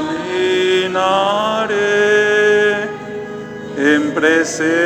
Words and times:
Caminaré 0.00 1.68
en 3.76 4.12
presencia 4.14 4.79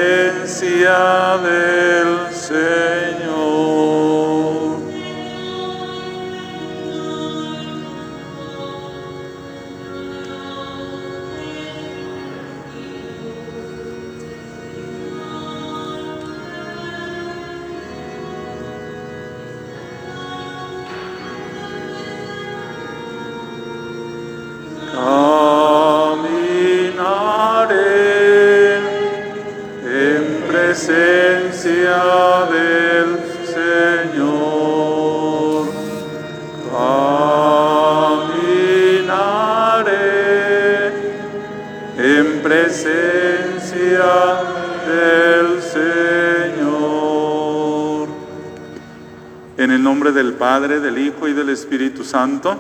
En 49.65 49.71
el 49.71 49.83
nombre 49.83 50.13
del 50.13 50.35
Padre, 50.35 50.79
del 50.79 50.99
Hijo 50.99 51.27
y 51.27 51.33
del 51.33 51.49
Espíritu 51.49 52.05
Santo. 52.05 52.55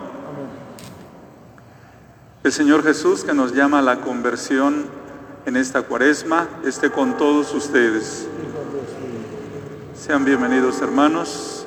El 2.42 2.50
Señor 2.50 2.82
Jesús 2.82 3.24
que 3.24 3.34
nos 3.34 3.52
llama 3.52 3.80
a 3.80 3.82
la 3.82 4.00
conversión 4.00 4.86
en 5.44 5.58
esta 5.58 5.82
cuaresma 5.82 6.48
esté 6.64 6.90
con 6.90 7.18
todos 7.18 7.52
ustedes. 7.52 8.26
Sean 9.94 10.24
bienvenidos 10.24 10.80
hermanos 10.80 11.66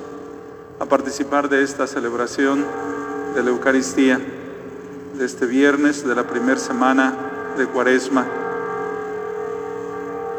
a 0.80 0.86
participar 0.86 1.50
de 1.50 1.62
esta 1.62 1.86
celebración 1.86 2.66
de 3.36 3.44
la 3.44 3.52
Eucaristía 3.52 4.20
de 5.20 5.24
este 5.24 5.46
viernes 5.46 6.04
de 6.04 6.16
la 6.16 6.26
primera 6.26 6.60
semana 6.60 7.14
de 7.60 7.68
cuaresma. 7.68 8.26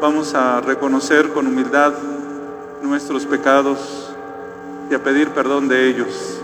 Vamos 0.01 0.33
a 0.33 0.59
reconocer 0.59 1.29
con 1.29 1.47
humildad 1.47 1.93
nuestros 2.83 3.25
pecados 3.25 4.08
y 4.89 4.95
a 4.95 5.03
pedir 5.03 5.29
perdón 5.29 5.67
de 5.67 5.87
ellos. 5.87 6.41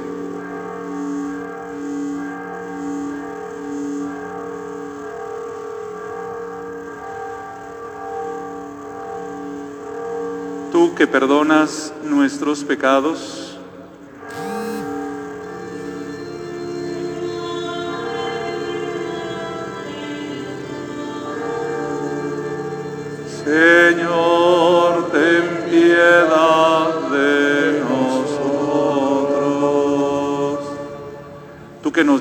Tú 10.71 10.94
que 10.94 11.07
perdonas 11.07 11.94
nuestros 12.03 12.63
pecados, 12.63 13.44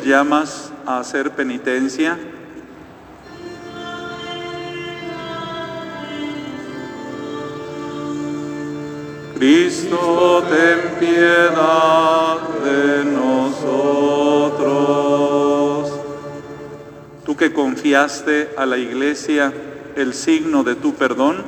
llamas 0.04 0.72
a 0.86 0.98
hacer 0.98 1.30
penitencia, 1.30 2.18
Cristo, 9.44 10.42
ten 10.48 10.98
piedad 10.98 12.38
de 12.64 13.04
nosotros. 13.04 14.24
Tú 17.26 17.36
que 17.36 17.52
confiaste 17.52 18.54
a 18.56 18.64
la 18.64 18.78
iglesia 18.78 19.52
el 19.96 20.14
signo 20.14 20.64
de 20.64 20.76
tu 20.76 20.94
perdón, 20.94 21.44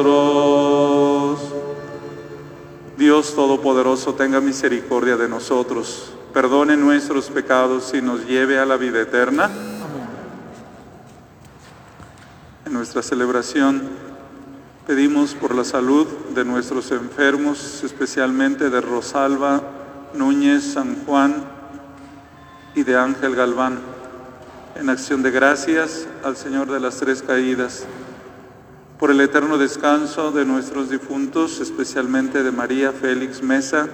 Dios 2.98 3.34
Todopoderoso, 3.34 4.14
tenga 4.14 4.40
misericordia 4.40 5.16
de 5.16 5.28
nosotros, 5.28 6.12
perdone 6.32 6.76
nuestros 6.76 7.30
pecados 7.30 7.94
y 7.94 8.02
nos 8.02 8.26
lleve 8.26 8.58
a 8.58 8.66
la 8.66 8.76
vida 8.76 9.00
eterna. 9.00 9.50
En 12.66 12.72
nuestra 12.72 13.00
celebración 13.02 13.82
pedimos 14.86 15.34
por 15.34 15.54
la 15.54 15.64
salud 15.64 16.06
de 16.34 16.44
nuestros 16.44 16.90
enfermos, 16.90 17.84
especialmente 17.84 18.70
de 18.70 18.80
Rosalba 18.80 19.62
Núñez 20.14 20.72
San 20.72 21.04
Juan 21.04 21.53
y 22.74 22.82
de 22.82 22.96
Ángel 22.96 23.36
Galván. 23.36 23.78
En 24.76 24.90
acción 24.90 25.22
de 25.22 25.30
gracias 25.30 26.06
al 26.24 26.36
Señor 26.36 26.70
de 26.70 26.80
las 26.80 26.96
Tres 26.96 27.22
Caídas 27.22 27.86
por 28.98 29.10
el 29.10 29.20
eterno 29.20 29.58
descanso 29.58 30.32
de 30.32 30.44
nuestros 30.44 30.88
difuntos, 30.90 31.60
especialmente 31.60 32.42
de 32.42 32.50
María 32.50 32.92
Félix 32.92 33.42
Mesa, 33.42 33.88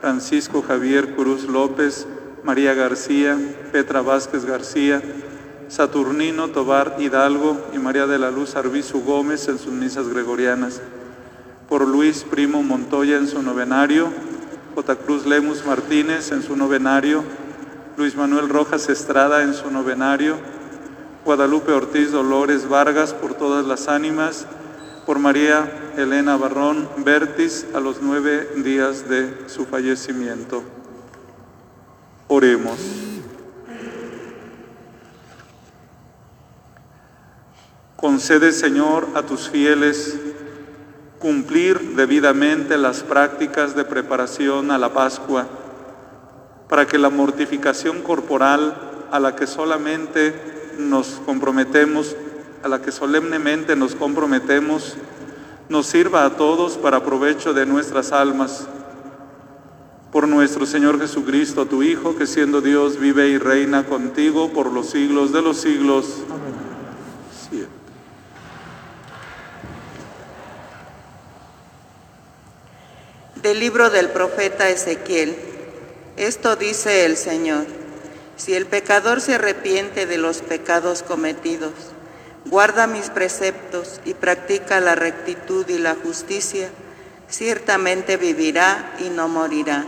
Francisco 0.00 0.62
Javier 0.62 1.14
Cruz 1.14 1.44
López, 1.44 2.06
María 2.42 2.74
García, 2.74 3.36
Petra 3.72 4.02
Vázquez 4.02 4.44
García, 4.44 5.02
Saturnino 5.68 6.48
Tobar 6.48 6.96
Hidalgo 6.98 7.60
y 7.72 7.78
María 7.78 8.06
de 8.06 8.18
la 8.18 8.30
Luz 8.30 8.54
Arbizu 8.56 9.02
Gómez 9.02 9.48
en 9.48 9.58
sus 9.58 9.72
misas 9.72 10.08
gregorianas, 10.08 10.80
por 11.68 11.86
Luis 11.86 12.24
Primo 12.24 12.62
Montoya 12.62 13.16
en 13.16 13.26
su 13.26 13.42
novenario, 13.42 14.08
J. 14.74 14.96
Cruz 14.96 15.26
Lemus 15.26 15.66
Martínez 15.66 16.30
en 16.30 16.42
su 16.42 16.56
novenario, 16.56 17.24
Luis 17.96 18.14
Manuel 18.14 18.50
Rojas 18.50 18.90
Estrada 18.90 19.42
en 19.42 19.54
su 19.54 19.70
novenario, 19.70 20.36
Guadalupe 21.24 21.72
Ortiz 21.72 22.12
Dolores 22.12 22.68
Vargas 22.68 23.14
por 23.14 23.32
todas 23.32 23.64
las 23.64 23.88
ánimas, 23.88 24.46
por 25.06 25.18
María 25.18 25.92
Elena 25.96 26.36
Barrón 26.36 26.88
Bertis 26.98 27.66
a 27.74 27.80
los 27.80 28.02
nueve 28.02 28.50
días 28.56 29.08
de 29.08 29.48
su 29.48 29.64
fallecimiento. 29.64 30.62
Oremos. 32.28 32.78
Concede, 37.96 38.52
Señor, 38.52 39.08
a 39.14 39.22
tus 39.22 39.48
fieles 39.48 40.18
cumplir 41.18 41.96
debidamente 41.96 42.76
las 42.76 43.02
prácticas 43.02 43.74
de 43.74 43.84
preparación 43.84 44.70
a 44.70 44.76
la 44.76 44.92
Pascua, 44.92 45.48
para 46.68 46.86
que 46.86 46.98
la 46.98 47.10
mortificación 47.10 48.02
corporal 48.02 48.76
a 49.10 49.20
la 49.20 49.36
que 49.36 49.46
solamente 49.46 50.34
nos 50.78 51.20
comprometemos, 51.24 52.16
a 52.62 52.68
la 52.68 52.82
que 52.82 52.92
solemnemente 52.92 53.76
nos 53.76 53.94
comprometemos, 53.94 54.96
nos 55.68 55.86
sirva 55.86 56.24
a 56.24 56.36
todos 56.36 56.76
para 56.76 57.04
provecho 57.04 57.54
de 57.54 57.66
nuestras 57.66 58.12
almas. 58.12 58.66
Por 60.12 60.28
nuestro 60.28 60.66
Señor 60.66 60.98
Jesucristo, 61.00 61.66
tu 61.66 61.82
Hijo, 61.82 62.16
que 62.16 62.26
siendo 62.26 62.60
Dios 62.60 62.98
vive 62.98 63.28
y 63.28 63.38
reina 63.38 63.84
contigo 63.84 64.52
por 64.52 64.72
los 64.72 64.90
siglos 64.90 65.32
de 65.32 65.42
los 65.42 65.58
siglos. 65.58 66.22
Sí. 67.50 67.66
Del 73.42 73.60
libro 73.60 73.90
del 73.90 74.08
profeta 74.08 74.68
Ezequiel. 74.68 75.55
Esto 76.16 76.56
dice 76.56 77.04
el 77.04 77.18
Señor. 77.18 77.66
Si 78.38 78.54
el 78.54 78.64
pecador 78.64 79.20
se 79.20 79.34
arrepiente 79.34 80.06
de 80.06 80.16
los 80.16 80.38
pecados 80.38 81.02
cometidos, 81.02 81.72
guarda 82.46 82.86
mis 82.86 83.10
preceptos 83.10 84.00
y 84.06 84.14
practica 84.14 84.80
la 84.80 84.94
rectitud 84.94 85.68
y 85.68 85.76
la 85.76 85.94
justicia, 85.94 86.70
ciertamente 87.28 88.16
vivirá 88.16 88.94
y 88.98 89.10
no 89.10 89.28
morirá. 89.28 89.84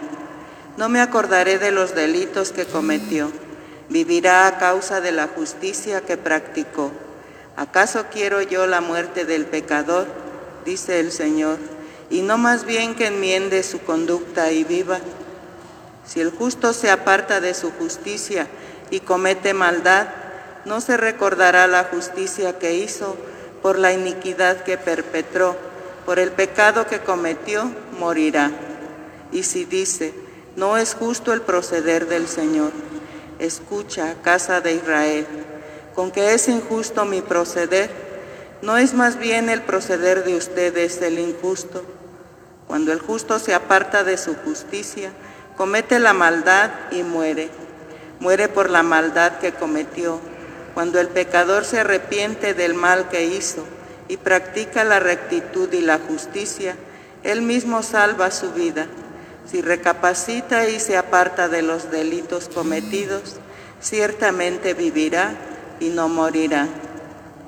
No 0.77 0.91
me 0.91 1.01
acordaré 1.01 1.59
de 1.59 1.71
los 1.71 1.95
delitos 1.95 2.53
que 2.53 2.67
cometió, 2.67 3.33
vivirá 3.89 4.47
a 4.47 4.59
causa 4.59 5.01
de 5.01 5.13
la 5.13 5.29
justicia 5.29 6.03
que 6.03 6.19
practicó. 6.19 6.93
¿Acaso 7.57 8.05
quiero 8.13 8.43
yo 8.43 8.67
la 8.67 8.83
muerte 8.83 9.25
del 9.25 9.47
pecador? 9.47 10.07
dice 10.67 11.01
el 11.01 11.11
Señor, 11.11 11.59
y 12.11 12.21
no 12.21 12.37
más 12.37 12.67
bien 12.67 12.95
que 12.95 13.07
enmiende 13.07 13.63
su 13.63 13.81
conducta 13.81 14.53
y 14.53 14.65
viva. 14.65 15.01
Si 16.09 16.21
el 16.23 16.31
justo 16.31 16.73
se 16.73 16.91
aparta 16.91 17.41
de 17.41 17.53
su 17.53 17.71
justicia 17.71 18.47
y 18.91 19.01
comete 19.01 19.53
maldad, 19.53 20.09
no 20.65 20.81
se 20.81 20.97
recordará 20.97 21.67
la 21.67 21.85
justicia 21.85 22.59
que 22.59 22.77
hizo 22.77 23.15
por 23.61 23.79
la 23.79 23.93
iniquidad 23.93 24.63
que 24.63 24.79
perpetró, 24.79 25.55
por 26.07 26.19
el 26.19 26.33
pecado 26.33 26.87
que 26.87 27.01
cometió, 27.01 27.71
morirá. 27.99 28.51
Y 29.33 29.43
si 29.43 29.67
dice, 29.67 30.15
no 30.57 30.79
es 30.79 30.95
justo 30.95 31.35
el 31.35 31.43
proceder 31.43 32.07
del 32.07 32.27
Señor, 32.27 32.73
escucha, 33.39 34.15
casa 34.23 34.63
de 34.63 34.73
Israel, 34.73 35.27
con 35.95 36.11
que 36.11 36.33
es 36.33 36.49
injusto 36.49 37.05
mi 37.05 37.21
proceder, 37.21 37.91
¿no 38.63 38.79
es 38.79 38.95
más 38.95 39.19
bien 39.19 39.51
el 39.51 39.61
proceder 39.61 40.25
de 40.25 40.37
ustedes 40.37 41.03
el 41.03 41.19
injusto? 41.19 41.85
Cuando 42.67 42.93
el 42.93 42.99
justo 42.99 43.39
se 43.39 43.53
aparta 43.53 44.05
de 44.05 44.17
su 44.17 44.35
justicia, 44.37 45.13
comete 45.59 45.99
la 45.99 46.15
maldad 46.15 46.71
y 46.93 47.03
muere. 47.03 47.51
Muere 48.21 48.49
por 48.49 48.71
la 48.71 48.85
maldad 48.85 49.39
que 49.39 49.53
cometió. 49.53 50.21
Cuando 50.73 51.01
el 51.01 51.09
pecador 51.09 51.65
se 51.65 51.81
arrepiente 51.81 52.55
del 52.55 52.75
mal 52.75 53.09
que 53.09 53.25
hizo 53.25 53.65
y 54.07 54.17
practica 54.17 54.85
la 54.85 55.01
rectitud 55.01 55.71
y 55.73 55.81
la 55.81 55.99
justicia, 55.99 56.77
él 57.25 57.43
mismo 57.43 57.83
salva 57.83 58.31
su 58.31 58.53
vida. 58.53 58.87
Si 59.51 59.61
recapacita 59.61 60.69
y 60.69 60.79
se 60.79 60.97
aparta 60.97 61.49
de 61.49 61.63
los 61.63 61.91
delitos 61.91 62.49
cometidos, 62.49 63.37
ciertamente 63.81 64.75
vivirá 64.75 65.33
y 65.81 65.89
no 65.89 66.09
morirá. 66.09 66.69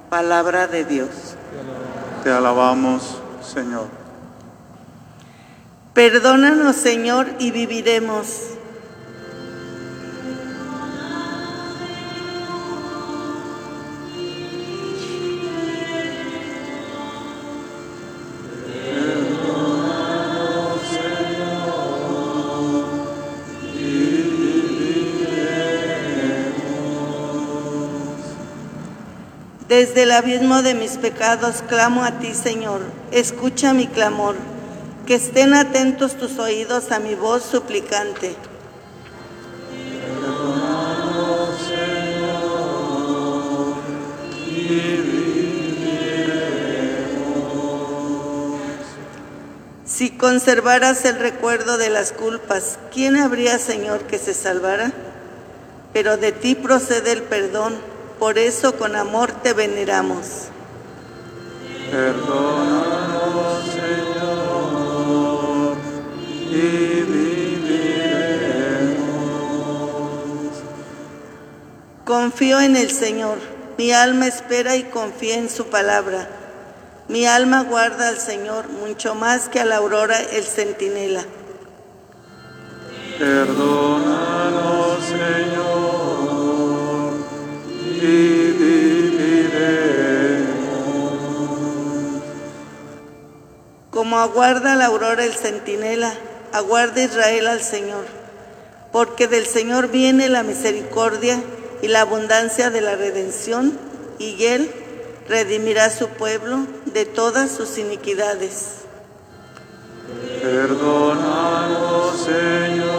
Palabra 0.08 0.66
de 0.66 0.84
Dios. 0.84 1.36
Te 2.24 2.30
alabamos, 2.30 3.22
Señor. 3.42 3.99
Perdónanos, 6.02 6.76
Señor, 6.76 7.26
y 7.38 7.50
viviremos. 7.50 8.26
Desde 29.68 30.04
el 30.04 30.12
abismo 30.12 30.62
de 30.62 30.72
mis 30.72 30.92
pecados 30.92 31.62
clamo 31.68 32.04
a 32.04 32.12
ti, 32.12 32.32
Señor. 32.32 32.80
Escucha 33.12 33.74
mi 33.74 33.86
clamor 33.86 34.36
que 35.06 35.14
estén 35.14 35.54
atentos 35.54 36.16
tus 36.16 36.38
oídos 36.38 36.92
a 36.92 36.98
mi 36.98 37.14
voz 37.14 37.42
suplicante. 37.42 38.36
Si 49.84 50.08
conservaras 50.08 51.04
el 51.04 51.18
recuerdo 51.18 51.76
de 51.76 51.90
las 51.90 52.12
culpas, 52.12 52.78
¿quién 52.90 53.16
habría, 53.16 53.58
Señor, 53.58 54.04
que 54.04 54.18
se 54.18 54.32
salvara? 54.32 54.92
Pero 55.92 56.16
de 56.16 56.32
ti 56.32 56.54
procede 56.54 57.12
el 57.12 57.22
perdón, 57.22 57.74
por 58.18 58.38
eso 58.38 58.76
con 58.76 58.96
amor 58.96 59.30
te 59.32 59.52
veneramos. 59.52 60.48
Perdónanos, 61.90 62.99
Confío 72.10 72.60
en 72.60 72.74
el 72.76 72.90
Señor, 72.90 73.38
mi 73.78 73.92
alma 73.92 74.26
espera 74.26 74.74
y 74.74 74.82
confía 74.82 75.36
en 75.36 75.48
su 75.48 75.66
palabra. 75.66 76.28
Mi 77.08 77.24
alma 77.26 77.62
guarda 77.62 78.08
al 78.08 78.18
Señor 78.18 78.68
mucho 78.68 79.14
más 79.14 79.48
que 79.48 79.60
a 79.60 79.64
la 79.64 79.76
aurora 79.76 80.16
el 80.20 80.42
centinela. 80.44 81.24
Perdónanos, 83.18 85.04
Señor, 85.04 85.20
y 87.80 88.52
viviremos. 88.58 89.30
Como 93.90 94.18
aguarda 94.18 94.74
la 94.74 94.86
aurora 94.86 95.24
el 95.24 95.34
centinela, 95.34 96.12
aguarda 96.52 97.02
Israel 97.02 97.46
al 97.46 97.62
Señor, 97.62 98.04
porque 98.92 99.28
del 99.28 99.46
Señor 99.46 99.88
viene 99.88 100.28
la 100.28 100.42
misericordia 100.42 101.42
y 101.82 101.88
la 101.88 102.02
abundancia 102.02 102.70
de 102.70 102.80
la 102.80 102.96
redención, 102.96 103.78
y 104.18 104.44
Él 104.44 104.70
redimirá 105.28 105.90
su 105.90 106.08
pueblo 106.08 106.66
de 106.86 107.06
todas 107.06 107.50
sus 107.50 107.78
iniquidades. 107.78 108.80
Perdónanos, 110.42 112.20
Señor, 112.24 112.89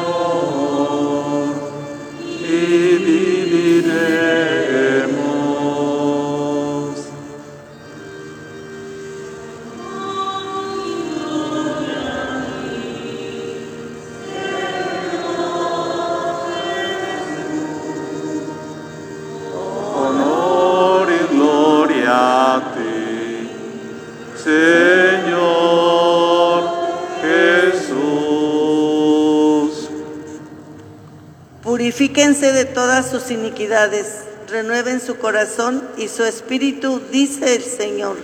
Purifíquense 32.11 32.51
de 32.51 32.65
todas 32.65 33.09
sus 33.09 33.31
iniquidades, 33.31 34.25
renueven 34.49 34.99
su 34.99 35.15
corazón 35.15 35.81
y 35.97 36.09
su 36.09 36.25
espíritu, 36.25 37.01
dice 37.09 37.55
el 37.55 37.63
Señor. 37.63 38.17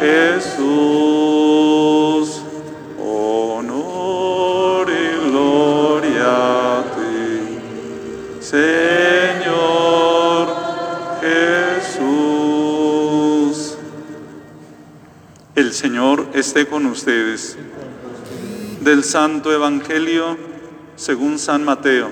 Jesús. 0.00 1.21
El 15.72 15.78
Señor 15.78 16.26
esté 16.34 16.66
con 16.66 16.84
ustedes. 16.84 17.56
Del 18.82 19.02
Santo 19.02 19.50
Evangelio 19.50 20.36
según 20.96 21.38
San 21.38 21.64
Mateo. 21.64 22.10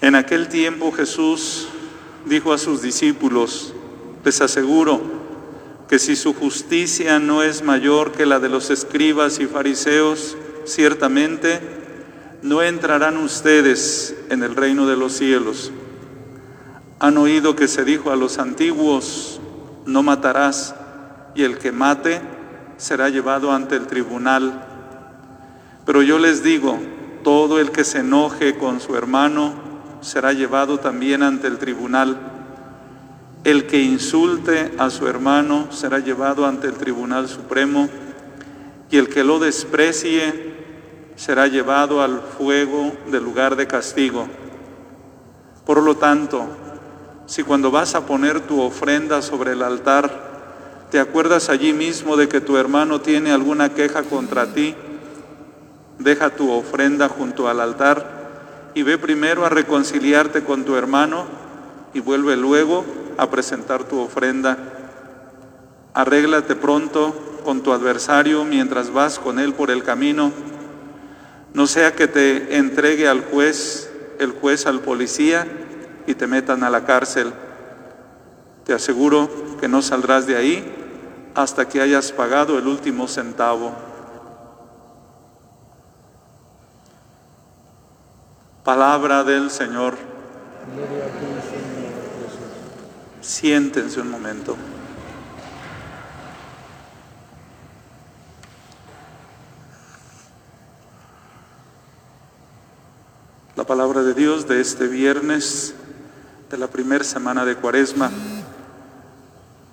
En 0.00 0.14
aquel 0.14 0.48
tiempo 0.48 0.90
Jesús 0.90 1.68
dijo 2.24 2.54
a 2.54 2.56
sus 2.56 2.80
discípulos, 2.80 3.74
les 4.24 4.40
aseguro 4.40 5.02
que 5.86 5.98
si 5.98 6.16
su 6.16 6.32
justicia 6.32 7.18
no 7.18 7.42
es 7.42 7.62
mayor 7.62 8.12
que 8.12 8.24
la 8.24 8.38
de 8.38 8.48
los 8.48 8.70
escribas 8.70 9.38
y 9.38 9.44
fariseos, 9.44 10.34
ciertamente 10.64 11.60
no 12.40 12.62
entrarán 12.62 13.18
ustedes 13.18 14.16
en 14.30 14.42
el 14.42 14.56
reino 14.56 14.86
de 14.86 14.96
los 14.96 15.12
cielos. 15.12 15.72
Han 17.02 17.18
oído 17.18 17.56
que 17.56 17.66
se 17.66 17.84
dijo 17.84 18.12
a 18.12 18.16
los 18.16 18.38
antiguos, 18.38 19.40
no 19.86 20.04
matarás, 20.04 20.76
y 21.34 21.42
el 21.42 21.58
que 21.58 21.72
mate 21.72 22.20
será 22.76 23.08
llevado 23.08 23.50
ante 23.50 23.74
el 23.74 23.88
tribunal. 23.88 24.64
Pero 25.84 26.02
yo 26.02 26.20
les 26.20 26.44
digo, 26.44 26.78
todo 27.24 27.58
el 27.58 27.72
que 27.72 27.82
se 27.82 27.98
enoje 27.98 28.56
con 28.56 28.80
su 28.80 28.94
hermano 28.94 29.52
será 30.00 30.32
llevado 30.32 30.78
también 30.78 31.24
ante 31.24 31.48
el 31.48 31.58
tribunal. 31.58 32.20
El 33.42 33.66
que 33.66 33.82
insulte 33.82 34.72
a 34.78 34.88
su 34.88 35.08
hermano 35.08 35.72
será 35.72 35.98
llevado 35.98 36.46
ante 36.46 36.68
el 36.68 36.74
Tribunal 36.74 37.26
Supremo 37.26 37.88
y 38.92 38.98
el 38.98 39.08
que 39.08 39.24
lo 39.24 39.40
desprecie 39.40 40.54
será 41.16 41.48
llevado 41.48 42.00
al 42.00 42.20
fuego 42.20 42.92
del 43.10 43.24
lugar 43.24 43.56
de 43.56 43.66
castigo. 43.66 44.28
Por 45.66 45.82
lo 45.82 45.96
tanto, 45.96 46.61
si 47.26 47.42
cuando 47.42 47.70
vas 47.70 47.94
a 47.94 48.06
poner 48.06 48.40
tu 48.40 48.60
ofrenda 48.60 49.22
sobre 49.22 49.52
el 49.52 49.62
altar, 49.62 50.32
te 50.90 51.00
acuerdas 51.00 51.48
allí 51.48 51.72
mismo 51.72 52.16
de 52.16 52.28
que 52.28 52.40
tu 52.40 52.56
hermano 52.56 53.00
tiene 53.00 53.32
alguna 53.32 53.70
queja 53.70 54.02
contra 54.02 54.52
ti, 54.52 54.74
deja 55.98 56.30
tu 56.30 56.50
ofrenda 56.50 57.08
junto 57.08 57.48
al 57.48 57.60
altar 57.60 58.70
y 58.74 58.82
ve 58.82 58.98
primero 58.98 59.46
a 59.46 59.48
reconciliarte 59.48 60.44
con 60.44 60.64
tu 60.64 60.76
hermano 60.76 61.24
y 61.94 62.00
vuelve 62.00 62.36
luego 62.36 62.84
a 63.16 63.30
presentar 63.30 63.84
tu 63.84 64.00
ofrenda. 64.00 64.58
Arréglate 65.94 66.56
pronto 66.56 67.40
con 67.44 67.62
tu 67.62 67.72
adversario 67.72 68.44
mientras 68.44 68.92
vas 68.92 69.18
con 69.18 69.38
él 69.38 69.54
por 69.54 69.70
el 69.70 69.82
camino. 69.82 70.32
No 71.54 71.66
sea 71.66 71.94
que 71.94 72.08
te 72.08 72.56
entregue 72.56 73.08
al 73.08 73.22
juez, 73.24 73.90
el 74.18 74.32
juez 74.32 74.66
al 74.66 74.80
policía 74.80 75.46
y 76.06 76.14
te 76.14 76.26
metan 76.26 76.64
a 76.64 76.70
la 76.70 76.84
cárcel. 76.84 77.32
Te 78.64 78.72
aseguro 78.72 79.28
que 79.60 79.68
no 79.68 79.82
saldrás 79.82 80.26
de 80.26 80.36
ahí 80.36 80.82
hasta 81.34 81.68
que 81.68 81.80
hayas 81.80 82.12
pagado 82.12 82.58
el 82.58 82.66
último 82.66 83.08
centavo. 83.08 83.72
Palabra 88.64 89.24
del 89.24 89.50
Señor. 89.50 89.96
Siéntense 93.20 94.00
un 94.00 94.10
momento. 94.10 94.56
La 103.56 103.64
palabra 103.64 104.02
de 104.02 104.14
Dios 104.14 104.48
de 104.48 104.60
este 104.60 104.88
viernes 104.88 105.74
de 106.52 106.58
la 106.58 106.66
primera 106.66 107.02
semana 107.02 107.46
de 107.46 107.56
Cuaresma 107.56 108.10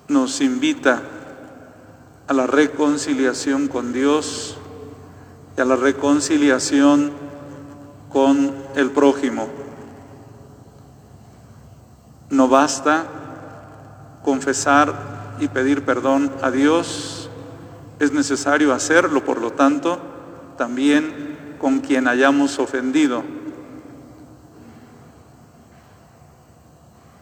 nos 0.08 0.40
invita 0.40 1.02
a 2.26 2.32
la 2.32 2.46
reconciliación 2.46 3.68
con 3.68 3.92
Dios 3.92 4.56
y 5.58 5.60
a 5.60 5.66
la 5.66 5.76
reconciliación 5.76 7.12
con 8.10 8.54
el 8.76 8.92
prójimo. 8.92 9.46
No 12.30 12.48
basta 12.48 13.04
confesar 14.24 15.36
y 15.38 15.48
pedir 15.48 15.84
perdón 15.84 16.32
a 16.40 16.50
Dios, 16.50 17.28
es 17.98 18.10
necesario 18.12 18.72
hacerlo, 18.72 19.22
por 19.22 19.38
lo 19.42 19.52
tanto, 19.52 19.98
también 20.56 21.56
con 21.60 21.80
quien 21.80 22.08
hayamos 22.08 22.58
ofendido. 22.58 23.22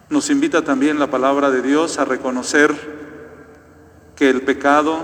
Nos 0.09 0.31
invita 0.31 0.63
también 0.63 0.97
la 0.97 1.11
palabra 1.11 1.51
de 1.51 1.61
Dios 1.61 1.99
a 1.99 2.05
reconocer 2.05 2.97
que 4.15 4.27
el 4.27 4.41
pecado 4.41 5.03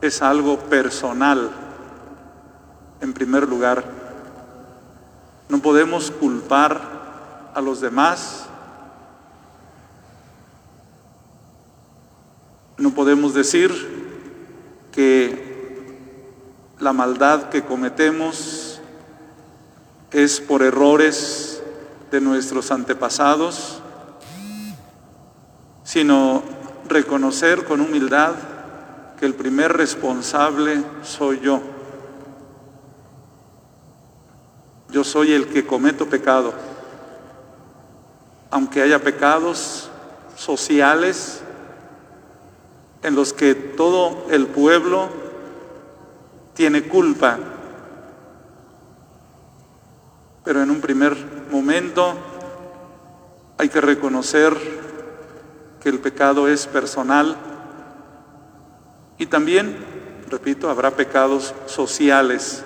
es 0.00 0.22
algo 0.22 0.60
personal, 0.60 1.50
en 3.00 3.12
primer 3.12 3.48
lugar. 3.48 3.84
No 5.48 5.58
podemos 5.58 6.12
culpar 6.12 7.50
a 7.52 7.60
los 7.60 7.80
demás. 7.80 8.46
No 12.78 12.94
podemos 12.94 13.34
decir 13.34 13.72
que 14.92 15.50
la 16.78 16.92
maldad 16.92 17.48
que 17.48 17.62
cometemos 17.62 18.80
es 20.12 20.40
por 20.40 20.62
errores 20.62 21.49
de 22.10 22.20
nuestros 22.20 22.70
antepasados, 22.70 23.80
sino 25.84 26.42
reconocer 26.88 27.64
con 27.64 27.80
humildad 27.80 28.34
que 29.18 29.26
el 29.26 29.34
primer 29.34 29.72
responsable 29.72 30.82
soy 31.02 31.40
yo. 31.40 31.60
Yo 34.90 35.04
soy 35.04 35.32
el 35.32 35.46
que 35.46 35.66
cometo 35.66 36.06
pecado. 36.06 36.52
Aunque 38.50 38.82
haya 38.82 38.98
pecados 38.98 39.88
sociales 40.36 41.42
en 43.02 43.14
los 43.14 43.32
que 43.32 43.54
todo 43.54 44.26
el 44.30 44.46
pueblo 44.46 45.08
tiene 46.54 46.82
culpa. 46.88 47.38
Pero 50.44 50.62
en 50.62 50.70
un 50.70 50.80
primer 50.80 51.39
momento 51.50 52.14
hay 53.58 53.68
que 53.68 53.80
reconocer 53.80 54.56
que 55.80 55.88
el 55.88 55.98
pecado 55.98 56.48
es 56.48 56.66
personal 56.66 57.36
y 59.18 59.26
también, 59.26 59.76
repito, 60.30 60.70
habrá 60.70 60.92
pecados 60.92 61.54
sociales. 61.66 62.64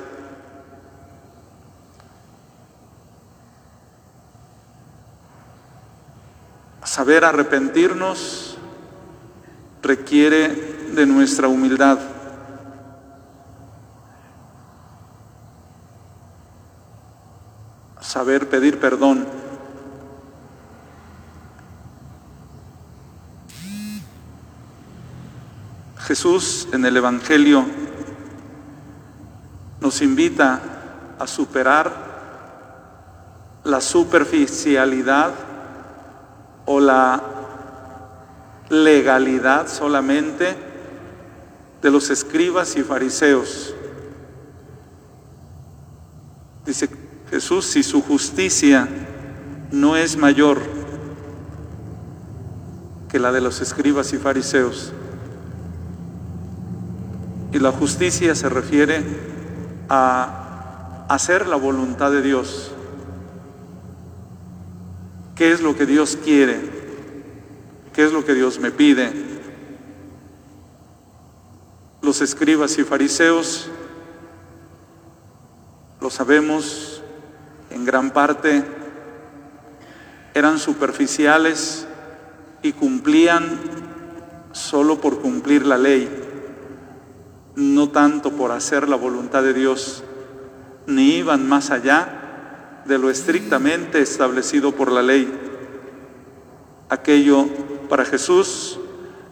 Saber 6.85 7.25
arrepentirnos 7.25 8.57
requiere 9.83 10.49
de 10.95 11.07
nuestra 11.07 11.49
humildad. 11.49 11.99
Saber 18.15 18.49
pedir 18.49 18.79
perdón. 18.79 19.27
Jesús 25.99 26.69
en 26.71 26.85
el 26.85 26.97
Evangelio 26.97 27.65
nos 29.81 30.01
invita 30.01 30.61
a 31.19 31.27
superar 31.27 31.93
la 33.65 33.81
superficialidad 33.81 35.33
o 36.67 36.79
la 36.79 37.21
legalidad 38.69 39.67
solamente 39.67 40.55
de 41.83 41.91
los 41.91 42.11
escribas 42.11 42.77
y 42.77 42.85
fariseos. 42.85 43.75
Dice 46.65 47.04
Jesús, 47.31 47.67
si 47.67 47.83
su 47.83 48.03
justicia 48.03 48.89
no 49.71 49.97
es 49.97 50.17
mayor 50.17 50.61
que 53.09 53.19
la 53.19 53.33
de 53.33 53.41
los 53.41 53.61
escribas 53.61 54.13
y 54.13 54.19
fariseos, 54.19 54.93
y 57.53 57.59
la 57.61 57.71
justicia 57.71 58.35
se 58.35 58.49
refiere 58.49 59.03
a 59.89 61.07
hacer 61.09 61.47
la 61.47 61.57
voluntad 61.57 62.11
de 62.11 62.23
Dios. 62.23 62.73
¿Qué 65.35 65.53
es 65.53 65.61
lo 65.61 65.77
que 65.77 65.87
Dios 65.87 66.19
quiere? 66.23 66.61
¿Qué 67.93 68.05
es 68.05 68.13
lo 68.13 68.25
que 68.25 68.35
Dios 68.35 68.59
me 68.59 68.71
pide? 68.71 69.13
Los 72.03 72.21
escribas 72.21 72.77
y 72.79 72.85
fariseos, 72.85 73.69
lo 76.01 76.11
sabemos, 76.11 76.94
en 77.75 77.85
gran 77.85 78.11
parte 78.13 78.65
eran 80.33 80.59
superficiales 80.59 81.87
y 82.63 82.73
cumplían 82.73 83.61
solo 84.53 85.01
por 85.01 85.21
cumplir 85.21 85.67
la 85.67 85.77
ley 85.77 86.25
no 87.57 87.91
tanto 87.91 88.33
por 88.33 88.51
hacer 88.51 88.89
la 88.89 88.97
voluntad 88.97 89.43
de 89.43 89.55
Dios, 89.55 90.03
ni 90.87 91.17
iban 91.17 91.49
más 91.49 91.71
allá 91.71 92.83
de 92.85 92.99
lo 92.99 93.11
estrictamente 93.11 94.01
establecido 94.01 94.73
por 94.73 94.91
la 94.91 95.03
ley. 95.03 95.33
Aquello 96.89 97.47
para 97.89 98.05
Jesús 98.05 98.79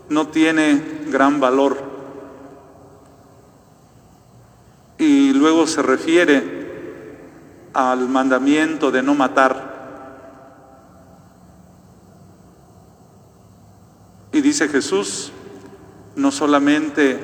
no 0.09 0.29
tiene 0.29 0.81
gran 1.11 1.41
valor. 1.41 1.91
Y 4.99 5.33
luego 5.33 5.67
se 5.67 5.83
refiere 5.83 6.62
al 7.73 8.09
mandamiento 8.09 8.91
de 8.91 9.03
no 9.03 9.15
matar. 9.15 9.73
Y 14.33 14.41
dice 14.41 14.69
Jesús, 14.69 15.33
no 16.17 16.31
solamente 16.31 17.17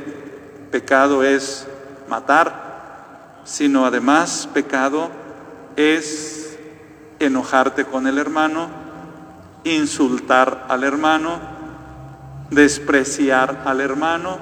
pecado 0.70 1.22
es 1.22 1.66
matar, 2.08 3.40
sino 3.44 3.86
además 3.86 4.48
pecado 4.52 5.10
es 5.76 6.58
enojarte 7.18 7.84
con 7.84 8.06
el 8.06 8.18
hermano, 8.18 8.68
insultar 9.64 10.66
al 10.68 10.84
hermano, 10.84 11.38
despreciar 12.50 13.62
al 13.64 13.80
hermano, 13.80 14.38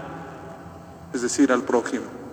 es 1.12 1.22
decir, 1.22 1.52
al 1.52 1.62
prójimo. 1.62 2.25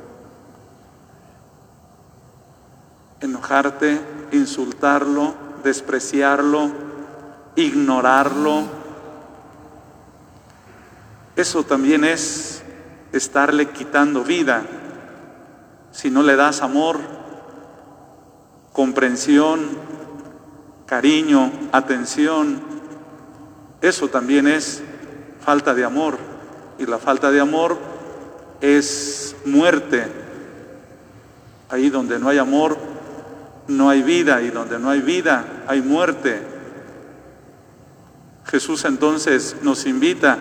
Enojarte, 3.24 4.00
insultarlo, 4.34 5.34
despreciarlo, 5.64 6.70
ignorarlo. 7.56 8.64
Eso 11.36 11.64
también 11.64 12.04
es 12.04 12.62
estarle 13.14 13.70
quitando 13.70 14.24
vida 14.24 14.64
si 15.92 16.10
no 16.10 16.24
le 16.24 16.36
das 16.36 16.62
amor, 16.62 17.00
comprensión, 18.74 19.62
cariño, 20.86 21.52
atención. 21.72 22.60
Eso 23.82 24.10
también 24.10 24.48
es 24.48 24.84
falta 25.40 25.74
de 25.74 25.86
amor. 25.86 26.18
y 26.80 26.88
la 26.88 26.98
falta 26.98 27.30
de 27.30 27.40
amor 27.40 27.78
es 28.60 29.36
muerte. 29.46 30.08
Ahí 31.70 31.92
donde 31.92 32.18
no 32.18 32.30
hay 32.30 32.40
amor, 32.40 32.76
no 33.68 33.90
hay 33.90 34.02
vida 34.02 34.42
y 34.42 34.50
donde 34.50 34.80
no 34.80 34.90
hay 34.90 35.02
vida, 35.02 35.64
hay 35.68 35.82
muerte. 35.82 36.42
Jesús 38.46 38.86
entonces 38.86 39.58
nos 39.62 39.86
invita 39.86 40.38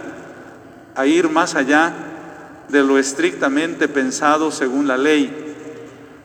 a 0.95 1.07
ir 1.07 1.31
más 1.31 1.55
allá 1.55 1.93
de 2.69 2.83
lo 2.83 2.99
estrictamente 2.99 3.89
pensado 3.89 4.51
según 4.51 4.87
la 4.87 4.97
ley, 4.97 5.55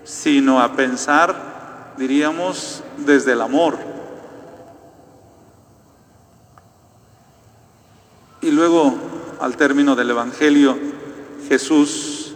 sino 0.04 0.62
a 0.62 0.74
pensar, 0.74 1.94
diríamos, 1.98 2.84
desde 3.06 3.34
el 3.34 3.42
amor. 3.42 3.78
Y 8.42 8.52
luego, 8.52 8.96
al 9.42 9.58
término 9.58 9.96
del 9.96 10.12
Evangelio, 10.12 10.78
Jesús 11.50 12.36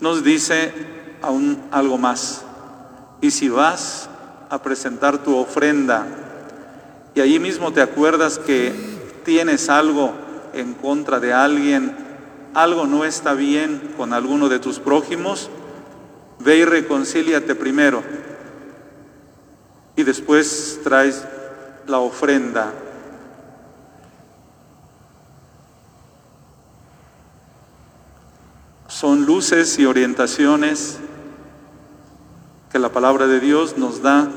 nos 0.00 0.22
dice 0.22 0.72
aún 1.22 1.62
algo 1.70 1.98
más. 1.98 2.44
Y 3.20 3.30
si 3.30 3.48
vas 3.48 4.08
a 4.48 4.62
presentar 4.62 5.18
tu 5.18 5.36
ofrenda 5.36 6.06
y 7.14 7.20
allí 7.20 7.38
mismo 7.38 7.72
te 7.72 7.82
acuerdas 7.82 8.38
que 8.38 8.72
tienes 9.24 9.68
algo 9.68 10.12
en 10.52 10.74
contra 10.74 11.20
de 11.20 11.32
alguien, 11.32 11.94
algo 12.54 12.86
no 12.86 13.04
está 13.04 13.34
bien 13.34 13.94
con 13.96 14.12
alguno 14.12 14.48
de 14.48 14.58
tus 14.58 14.78
prójimos, 14.78 15.50
ve 16.38 16.58
y 16.58 16.64
reconcíliate 16.64 17.54
primero 17.54 18.02
y 19.96 20.02
después 20.02 20.80
traes 20.82 21.24
la 21.86 21.98
ofrenda. 21.98 22.72
Son 28.88 29.24
luces 29.24 29.78
y 29.78 29.86
orientaciones 29.86 30.98
que 32.70 32.78
la 32.78 32.92
palabra 32.92 33.26
de 33.26 33.40
Dios 33.40 33.76
nos 33.76 34.00
da 34.00 34.30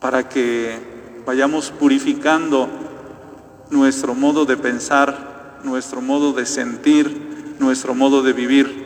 para 0.00 0.28
que 0.28 0.78
vayamos 1.26 1.70
purificando 1.72 2.68
nuestro 3.70 4.14
modo 4.14 4.44
de 4.44 4.56
pensar, 4.56 5.58
nuestro 5.64 6.00
modo 6.00 6.32
de 6.32 6.46
sentir, 6.46 7.56
nuestro 7.58 7.94
modo 7.94 8.22
de 8.22 8.32
vivir. 8.32 8.84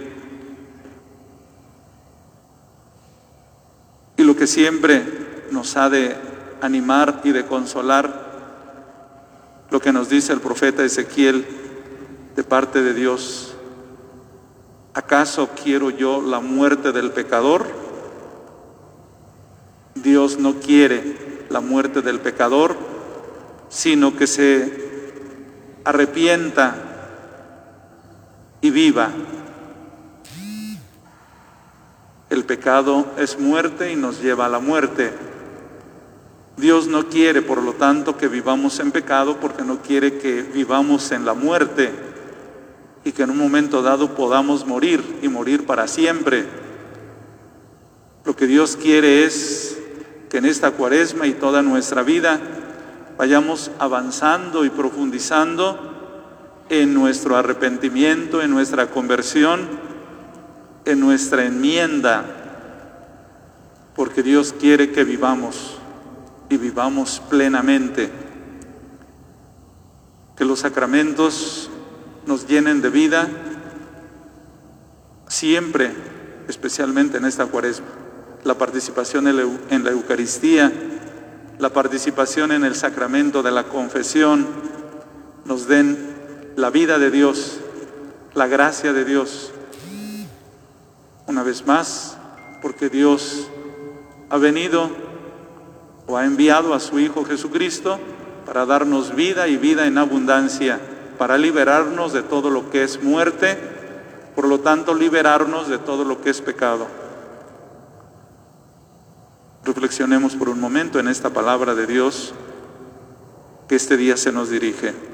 Y 4.16 4.22
lo 4.22 4.34
que 4.34 4.46
siempre 4.46 5.46
nos 5.50 5.76
ha 5.76 5.90
de 5.90 6.16
animar 6.62 7.20
y 7.24 7.32
de 7.32 7.44
consolar, 7.44 8.26
lo 9.70 9.80
que 9.80 9.92
nos 9.92 10.08
dice 10.08 10.32
el 10.32 10.40
profeta 10.40 10.82
Ezequiel 10.82 11.46
de 12.34 12.44
parte 12.44 12.82
de 12.82 12.94
Dios. 12.94 13.47
¿Acaso 14.98 15.50
quiero 15.50 15.90
yo 15.90 16.20
la 16.20 16.40
muerte 16.40 16.90
del 16.90 17.12
pecador? 17.12 17.68
Dios 19.94 20.40
no 20.40 20.54
quiere 20.54 21.46
la 21.50 21.60
muerte 21.60 22.02
del 22.02 22.18
pecador, 22.18 22.76
sino 23.68 24.16
que 24.16 24.26
se 24.26 24.90
arrepienta 25.84 26.74
y 28.60 28.70
viva. 28.70 29.12
El 32.28 32.44
pecado 32.44 33.06
es 33.18 33.38
muerte 33.38 33.92
y 33.92 33.94
nos 33.94 34.20
lleva 34.20 34.46
a 34.46 34.48
la 34.48 34.58
muerte. 34.58 35.12
Dios 36.56 36.88
no 36.88 37.06
quiere, 37.06 37.40
por 37.40 37.62
lo 37.62 37.74
tanto, 37.74 38.16
que 38.16 38.26
vivamos 38.26 38.80
en 38.80 38.90
pecado 38.90 39.38
porque 39.38 39.62
no 39.62 39.80
quiere 39.80 40.18
que 40.18 40.42
vivamos 40.42 41.12
en 41.12 41.24
la 41.24 41.34
muerte 41.34 42.07
y 43.04 43.12
que 43.12 43.22
en 43.22 43.30
un 43.30 43.38
momento 43.38 43.82
dado 43.82 44.14
podamos 44.14 44.66
morir 44.66 45.20
y 45.22 45.28
morir 45.28 45.66
para 45.66 45.86
siempre. 45.88 46.46
Lo 48.24 48.36
que 48.36 48.46
Dios 48.46 48.76
quiere 48.76 49.24
es 49.24 49.78
que 50.28 50.38
en 50.38 50.44
esta 50.44 50.72
cuaresma 50.72 51.26
y 51.26 51.32
toda 51.32 51.62
nuestra 51.62 52.02
vida 52.02 52.40
vayamos 53.16 53.70
avanzando 53.78 54.64
y 54.64 54.70
profundizando 54.70 55.88
en 56.68 56.92
nuestro 56.92 57.36
arrepentimiento, 57.36 58.42
en 58.42 58.50
nuestra 58.50 58.88
conversión, 58.90 59.68
en 60.84 61.00
nuestra 61.00 61.44
enmienda, 61.44 62.24
porque 63.94 64.22
Dios 64.22 64.54
quiere 64.58 64.92
que 64.92 65.04
vivamos 65.04 65.78
y 66.48 66.56
vivamos 66.56 67.20
plenamente, 67.28 68.10
que 70.36 70.44
los 70.44 70.60
sacramentos 70.60 71.70
nos 72.28 72.46
llenen 72.46 72.82
de 72.82 72.90
vida 72.90 73.26
siempre, 75.28 75.90
especialmente 76.46 77.16
en 77.16 77.24
esta 77.24 77.46
cuaresma. 77.46 77.86
La 78.44 78.58
participación 78.58 79.26
en 79.26 79.84
la 79.84 79.90
Eucaristía, 79.90 80.70
la 81.58 81.70
participación 81.70 82.52
en 82.52 82.64
el 82.64 82.74
sacramento 82.74 83.42
de 83.42 83.50
la 83.50 83.64
confesión, 83.64 84.46
nos 85.46 85.66
den 85.66 85.96
la 86.54 86.68
vida 86.68 86.98
de 86.98 87.10
Dios, 87.10 87.60
la 88.34 88.46
gracia 88.46 88.92
de 88.92 89.06
Dios. 89.06 89.50
Una 91.26 91.42
vez 91.42 91.66
más, 91.66 92.18
porque 92.60 92.90
Dios 92.90 93.48
ha 94.28 94.36
venido 94.36 94.90
o 96.06 96.18
ha 96.18 96.26
enviado 96.26 96.74
a 96.74 96.80
su 96.80 96.98
Hijo 96.98 97.24
Jesucristo 97.24 97.98
para 98.44 98.66
darnos 98.66 99.14
vida 99.16 99.48
y 99.48 99.56
vida 99.56 99.86
en 99.86 99.96
abundancia 99.96 100.78
para 101.18 101.36
liberarnos 101.36 102.12
de 102.12 102.22
todo 102.22 102.48
lo 102.48 102.70
que 102.70 102.84
es 102.84 103.02
muerte, 103.02 103.58
por 104.34 104.46
lo 104.46 104.60
tanto 104.60 104.94
liberarnos 104.94 105.68
de 105.68 105.78
todo 105.78 106.04
lo 106.04 106.20
que 106.20 106.30
es 106.30 106.40
pecado. 106.40 106.86
Reflexionemos 109.64 110.36
por 110.36 110.48
un 110.48 110.60
momento 110.60 110.98
en 110.98 111.08
esta 111.08 111.30
palabra 111.30 111.74
de 111.74 111.86
Dios 111.86 112.32
que 113.68 113.76
este 113.76 113.96
día 113.96 114.16
se 114.16 114.32
nos 114.32 114.48
dirige. 114.48 115.07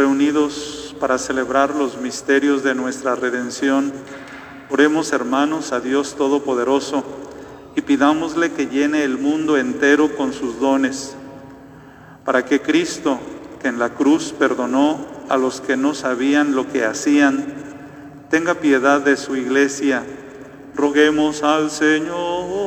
Reunidos 0.00 0.96
para 0.98 1.18
celebrar 1.18 1.74
los 1.74 2.00
misterios 2.00 2.62
de 2.62 2.74
nuestra 2.74 3.16
redención, 3.16 3.92
oremos 4.70 5.12
hermanos 5.12 5.72
a 5.72 5.80
Dios 5.80 6.14
Todopoderoso 6.16 7.04
y 7.76 7.82
pidámosle 7.82 8.52
que 8.52 8.64
llene 8.64 9.04
el 9.04 9.18
mundo 9.18 9.58
entero 9.58 10.16
con 10.16 10.32
sus 10.32 10.58
dones, 10.58 11.14
para 12.24 12.46
que 12.46 12.62
Cristo, 12.62 13.20
que 13.60 13.68
en 13.68 13.78
la 13.78 13.90
cruz 13.90 14.32
perdonó 14.32 15.04
a 15.28 15.36
los 15.36 15.60
que 15.60 15.76
no 15.76 15.92
sabían 15.92 16.54
lo 16.54 16.66
que 16.66 16.86
hacían, 16.86 17.44
tenga 18.30 18.54
piedad 18.54 19.02
de 19.02 19.18
su 19.18 19.36
iglesia. 19.36 20.02
Roguemos 20.74 21.42
al 21.42 21.70
Señor. 21.70 22.59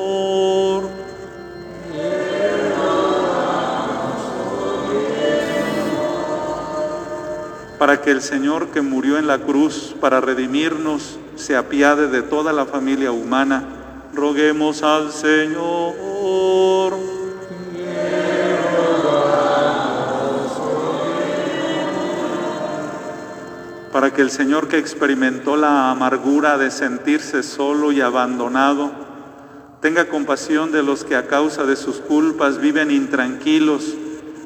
Para 7.83 7.99
que 7.99 8.11
el 8.11 8.21
Señor 8.21 8.67
que 8.69 8.79
murió 8.81 9.17
en 9.17 9.27
la 9.27 9.39
cruz 9.39 9.93
para 9.99 10.21
redimirnos 10.21 11.19
se 11.35 11.57
apiade 11.57 12.07
de 12.07 12.21
toda 12.21 12.53
la 12.53 12.65
familia 12.65 13.11
humana. 13.11 13.61
Roguemos 14.13 14.83
al 14.83 15.11
Señor. 15.11 16.93
Para 23.91 24.13
que 24.13 24.21
el 24.21 24.31
Señor 24.31 24.69
que 24.69 24.77
experimentó 24.77 25.57
la 25.57 25.91
amargura 25.91 26.57
de 26.57 26.71
sentirse 26.71 27.43
solo 27.43 27.91
y 27.91 27.99
abandonado, 27.99 28.91
Tenga 29.81 30.07
compasión 30.07 30.71
de 30.71 30.83
los 30.83 31.03
que 31.03 31.17
a 31.17 31.27
causa 31.27 31.65
de 31.65 31.75
sus 31.75 31.97
culpas 31.97 32.61
viven 32.61 32.91
intranquilos 32.91 33.93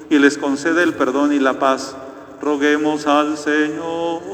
y 0.10 0.18
les 0.18 0.40
concede 0.40 0.82
el 0.82 0.96
perdón 0.96 1.32
y 1.34 1.38
la 1.38 1.60
paz. 1.60 1.96
Roguemos 2.42 3.08
al 3.08 3.38
Señor. 3.38 4.28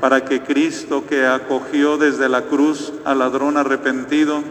Para 0.00 0.24
que 0.24 0.42
Cristo, 0.42 1.04
que 1.06 1.24
acogió 1.26 1.96
desde 1.96 2.28
la 2.28 2.42
cruz 2.42 2.92
al 3.04 3.20
ladrón 3.20 3.56
arrepentido, 3.56 4.42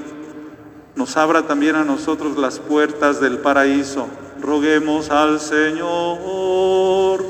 nos 0.96 1.18
abra 1.18 1.44
también 1.44 1.76
a 1.76 1.84
nosotros 1.84 2.38
las 2.38 2.60
puertas 2.60 3.20
del 3.20 3.40
paraíso. 3.40 4.08
Roguemos 4.42 5.10
al 5.10 5.40
Señor. 5.40 7.26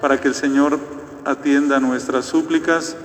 Para 0.00 0.20
que 0.20 0.28
el 0.28 0.34
Señor 0.34 0.99
atienda 1.24 1.80
nuestras 1.80 2.26
súplicas, 2.26 2.96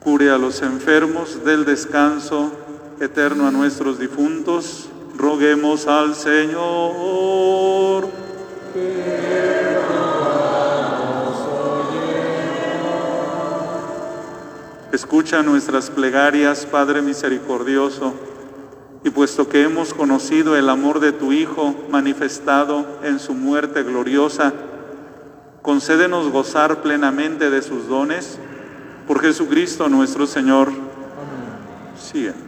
cure 0.00 0.30
a 0.30 0.38
los 0.38 0.62
enfermos, 0.62 1.44
del 1.44 1.64
descanso 1.64 2.52
eterno 3.00 3.46
a 3.46 3.50
nuestros 3.50 3.98
difuntos, 3.98 4.88
roguemos 5.16 5.86
al 5.86 6.14
Señor. 6.14 8.08
Escucha 14.92 15.42
nuestras 15.42 15.90
plegarias, 15.90 16.66
Padre 16.66 17.02
misericordioso, 17.02 18.14
y 19.04 19.10
puesto 19.10 19.48
que 19.48 19.62
hemos 19.62 19.94
conocido 19.94 20.56
el 20.56 20.68
amor 20.68 20.98
de 20.98 21.12
tu 21.12 21.32
Hijo 21.32 21.74
manifestado 21.88 22.84
en 23.04 23.20
su 23.20 23.34
muerte 23.34 23.82
gloriosa, 23.84 24.52
concédenos 25.68 26.30
gozar 26.32 26.80
plenamente 26.80 27.50
de 27.50 27.60
sus 27.60 27.88
dones 27.88 28.38
por 29.06 29.20
Jesucristo 29.20 29.86
nuestro 29.90 30.26
Señor. 30.26 30.68
Amén. 30.68 30.80
Señor, 32.00 32.47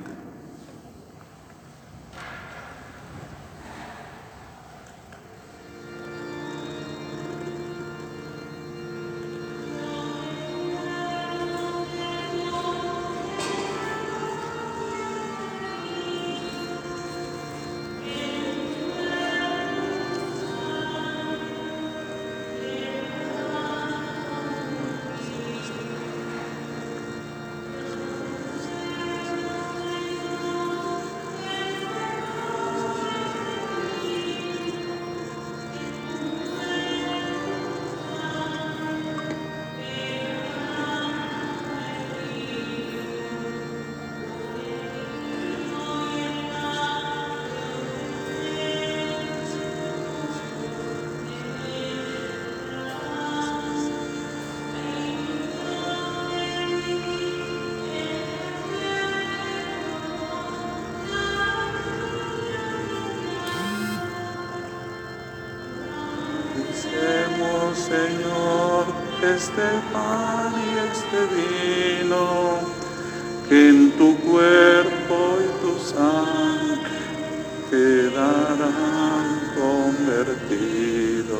este 69.41 69.69
pan 69.91 70.53
y 70.53 70.69
este 70.93 71.19
vino, 72.05 72.61
que 73.49 73.71
en 73.71 73.93
tu 73.93 74.15
cuerpo 74.19 75.39
y 75.41 75.49
tu 75.63 75.73
sangre 75.83 76.91
quedarán 77.71 79.29
convertidos. 79.57 81.33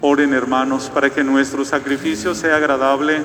Oren 0.00 0.34
hermanos 0.34 0.90
para 0.92 1.08
que 1.10 1.22
nuestro 1.22 1.64
sacrificio 1.64 2.34
sea 2.34 2.56
agradable 2.56 3.22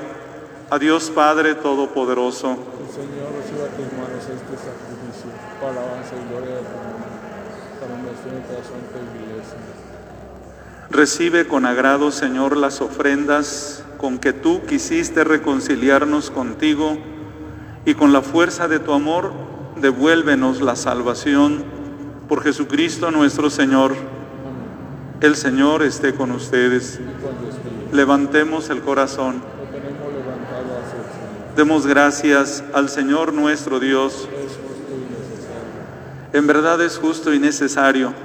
a 0.70 0.78
Dios 0.78 1.10
Padre 1.10 1.56
Todopoderoso. 1.56 2.50
El 2.52 2.56
Señor 2.94 3.32
reciba 3.36 3.66
tus 3.74 3.92
manos 3.98 4.22
este 4.22 4.54
sacrificio 4.54 5.30
para 5.60 5.72
alabanza 5.72 6.14
y 6.14 6.28
gloria 6.30 6.54
de 6.54 6.62
tu 6.62 6.76
nombre, 6.78 7.10
para 7.80 7.94
nuestra 7.98 8.30
santa 8.62 8.98
iglesia. 9.02 9.83
Recibe 10.90 11.46
con 11.46 11.66
agrado, 11.66 12.10
Señor, 12.10 12.56
las 12.56 12.80
ofrendas 12.80 13.84
con 13.98 14.18
que 14.18 14.32
tú 14.32 14.62
quisiste 14.66 15.24
reconciliarnos 15.24 16.30
contigo 16.30 16.98
y 17.84 17.94
con 17.94 18.12
la 18.12 18.22
fuerza 18.22 18.68
de 18.68 18.78
tu 18.78 18.92
amor 18.92 19.32
devuélvenos 19.76 20.60
la 20.60 20.76
salvación 20.76 21.64
por 22.28 22.42
Jesucristo 22.42 23.10
nuestro 23.10 23.50
Señor. 23.50 23.94
El 25.20 25.36
Señor 25.36 25.82
esté 25.82 26.14
con 26.14 26.30
ustedes. 26.32 27.00
Levantemos 27.92 28.70
el 28.70 28.82
corazón. 28.82 29.42
Demos 31.56 31.86
gracias 31.86 32.62
al 32.72 32.88
Señor 32.88 33.32
nuestro 33.32 33.80
Dios. 33.80 34.28
En 36.32 36.46
verdad 36.46 36.80
es 36.82 36.98
justo 36.98 37.32
y 37.32 37.38
necesario 37.38 38.23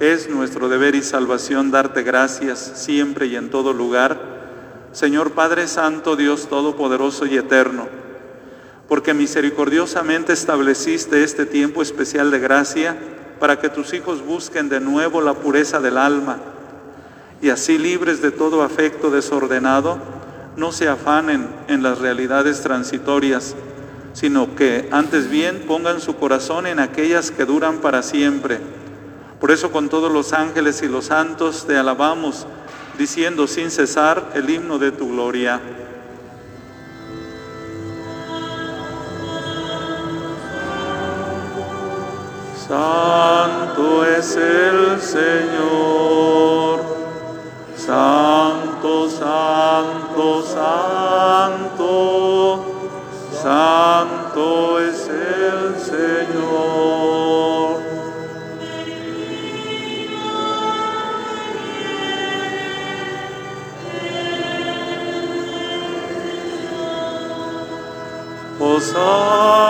es 0.00 0.30
nuestro 0.30 0.70
deber 0.70 0.94
y 0.94 1.02
salvación 1.02 1.70
darte 1.70 2.02
gracias 2.02 2.58
siempre 2.76 3.26
y 3.26 3.36
en 3.36 3.50
todo 3.50 3.74
lugar, 3.74 4.18
Señor 4.92 5.32
Padre 5.32 5.68
Santo, 5.68 6.16
Dios 6.16 6.48
Todopoderoso 6.48 7.26
y 7.26 7.36
Eterno, 7.36 7.86
porque 8.88 9.12
misericordiosamente 9.12 10.32
estableciste 10.32 11.22
este 11.22 11.44
tiempo 11.44 11.82
especial 11.82 12.30
de 12.30 12.38
gracia 12.38 12.96
para 13.38 13.60
que 13.60 13.68
tus 13.68 13.92
hijos 13.92 14.24
busquen 14.24 14.70
de 14.70 14.80
nuevo 14.80 15.20
la 15.20 15.34
pureza 15.34 15.80
del 15.80 15.98
alma 15.98 16.38
y 17.42 17.50
así 17.50 17.76
libres 17.76 18.22
de 18.22 18.30
todo 18.30 18.62
afecto 18.62 19.10
desordenado, 19.10 19.98
no 20.56 20.72
se 20.72 20.88
afanen 20.88 21.46
en 21.68 21.82
las 21.82 21.98
realidades 21.98 22.62
transitorias, 22.62 23.54
sino 24.14 24.54
que 24.56 24.88
antes 24.92 25.28
bien 25.30 25.64
pongan 25.68 26.00
su 26.00 26.16
corazón 26.16 26.66
en 26.66 26.80
aquellas 26.80 27.30
que 27.30 27.44
duran 27.44 27.78
para 27.78 28.02
siempre 28.02 28.79
por 29.40 29.50
eso 29.50 29.72
con 29.72 29.88
todos 29.88 30.12
los 30.12 30.34
ángeles 30.34 30.82
y 30.82 30.88
los 30.88 31.06
santos 31.06 31.64
te 31.66 31.78
alabamos, 31.78 32.46
diciendo 32.98 33.46
sin 33.46 33.70
cesar 33.70 34.32
el 34.34 34.50
himno 34.50 34.78
de 34.78 34.92
tu 34.92 35.08
gloria. 35.10 35.58
Santo 42.68 44.04
es 44.04 44.36
el 44.36 45.00
Señor, 45.00 46.80
santo, 47.74 49.08
santo, 49.08 50.44
santo, 50.54 51.86
santo 53.42 54.80
es 54.80 54.99
사 68.90 69.69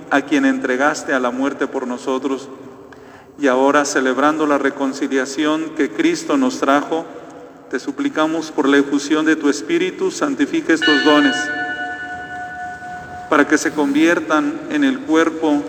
a 0.11 0.21
quien 0.21 0.45
entregaste 0.45 1.13
a 1.13 1.19
la 1.19 1.31
muerte 1.31 1.67
por 1.67 1.87
nosotros. 1.87 2.49
Y 3.39 3.47
ahora, 3.47 3.85
celebrando 3.85 4.45
la 4.45 4.57
reconciliación 4.57 5.71
que 5.75 5.89
Cristo 5.89 6.37
nos 6.37 6.59
trajo, 6.59 7.05
te 7.71 7.79
suplicamos 7.79 8.51
por 8.51 8.67
la 8.67 8.77
efusión 8.77 9.25
de 9.25 9.37
tu 9.37 9.49
Espíritu, 9.49 10.11
santifica 10.11 10.73
estos 10.73 11.05
dones, 11.05 11.35
para 13.29 13.47
que 13.47 13.57
se 13.57 13.71
conviertan 13.71 14.59
en 14.69 14.83
el 14.83 14.99
cuerpo 14.99 15.63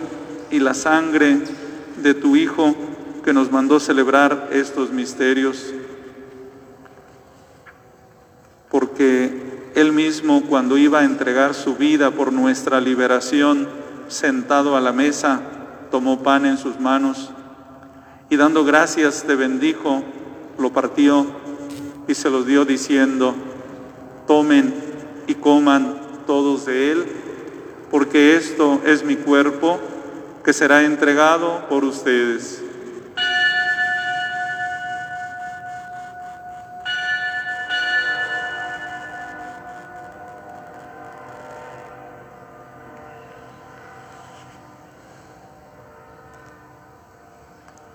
y 0.51 0.59
la 0.59 0.73
sangre 0.73 1.39
de 2.03 2.13
tu 2.13 2.35
Hijo 2.35 2.75
que 3.23 3.31
nos 3.31 3.49
mandó 3.49 3.79
celebrar 3.79 4.49
estos 4.51 4.91
misterios. 4.91 5.73
Porque 8.69 9.71
Él 9.75 9.93
mismo, 9.93 10.43
cuando 10.49 10.77
iba 10.77 10.99
a 10.99 11.05
entregar 11.05 11.53
su 11.53 11.75
vida 11.77 12.11
por 12.11 12.33
nuestra 12.33 12.81
liberación, 12.81 13.82
sentado 14.07 14.75
a 14.75 14.81
la 14.81 14.91
mesa, 14.91 15.41
tomó 15.91 16.23
pan 16.23 16.45
en 16.45 16.57
sus 16.57 16.79
manos 16.79 17.31
y 18.29 18.35
dando 18.35 18.63
gracias 18.63 19.23
te 19.23 19.35
bendijo, 19.35 20.03
lo 20.57 20.71
partió 20.73 21.27
y 22.07 22.15
se 22.15 22.29
los 22.29 22.45
dio 22.47 22.65
diciendo, 22.65 23.35
tomen 24.25 24.73
y 25.27 25.35
coman 25.35 26.01
todos 26.25 26.65
de 26.65 26.91
él, 26.91 27.05
porque 27.91 28.35
esto 28.35 28.81
es 28.85 29.03
mi 29.03 29.15
cuerpo 29.15 29.79
que 30.43 30.53
será 30.53 30.83
entregado 30.83 31.67
por 31.69 31.83
ustedes. 31.83 32.62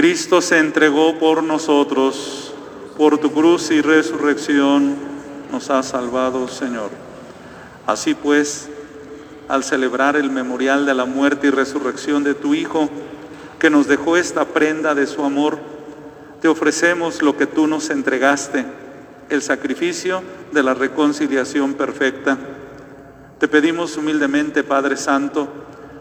Cristo 0.00 0.40
se 0.40 0.56
entregó 0.56 1.18
por 1.18 1.42
nosotros, 1.42 2.54
por 2.96 3.18
tu 3.18 3.30
cruz 3.32 3.70
y 3.70 3.82
resurrección 3.82 4.94
nos 5.52 5.68
ha 5.68 5.82
salvado, 5.82 6.48
Señor. 6.48 6.88
Así 7.86 8.14
pues, 8.14 8.70
al 9.46 9.62
celebrar 9.62 10.16
el 10.16 10.30
memorial 10.30 10.86
de 10.86 10.94
la 10.94 11.04
muerte 11.04 11.48
y 11.48 11.50
resurrección 11.50 12.24
de 12.24 12.32
tu 12.32 12.54
Hijo, 12.54 12.88
que 13.58 13.68
nos 13.68 13.88
dejó 13.88 14.16
esta 14.16 14.46
prenda 14.46 14.94
de 14.94 15.06
su 15.06 15.22
amor, 15.22 15.58
te 16.40 16.48
ofrecemos 16.48 17.20
lo 17.20 17.36
que 17.36 17.44
tú 17.44 17.66
nos 17.66 17.90
entregaste, 17.90 18.64
el 19.28 19.42
sacrificio 19.42 20.22
de 20.50 20.62
la 20.62 20.72
reconciliación 20.72 21.74
perfecta. 21.74 22.38
Te 23.38 23.48
pedimos 23.48 23.98
humildemente, 23.98 24.64
Padre 24.64 24.96
Santo, 24.96 25.46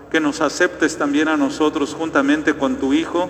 que 0.09 0.21
nos 0.21 0.39
aceptes 0.39 0.97
también 0.97 1.27
a 1.27 1.35
nosotros 1.35 1.93
juntamente 1.93 2.53
con 2.53 2.77
tu 2.77 2.93
Hijo, 2.93 3.29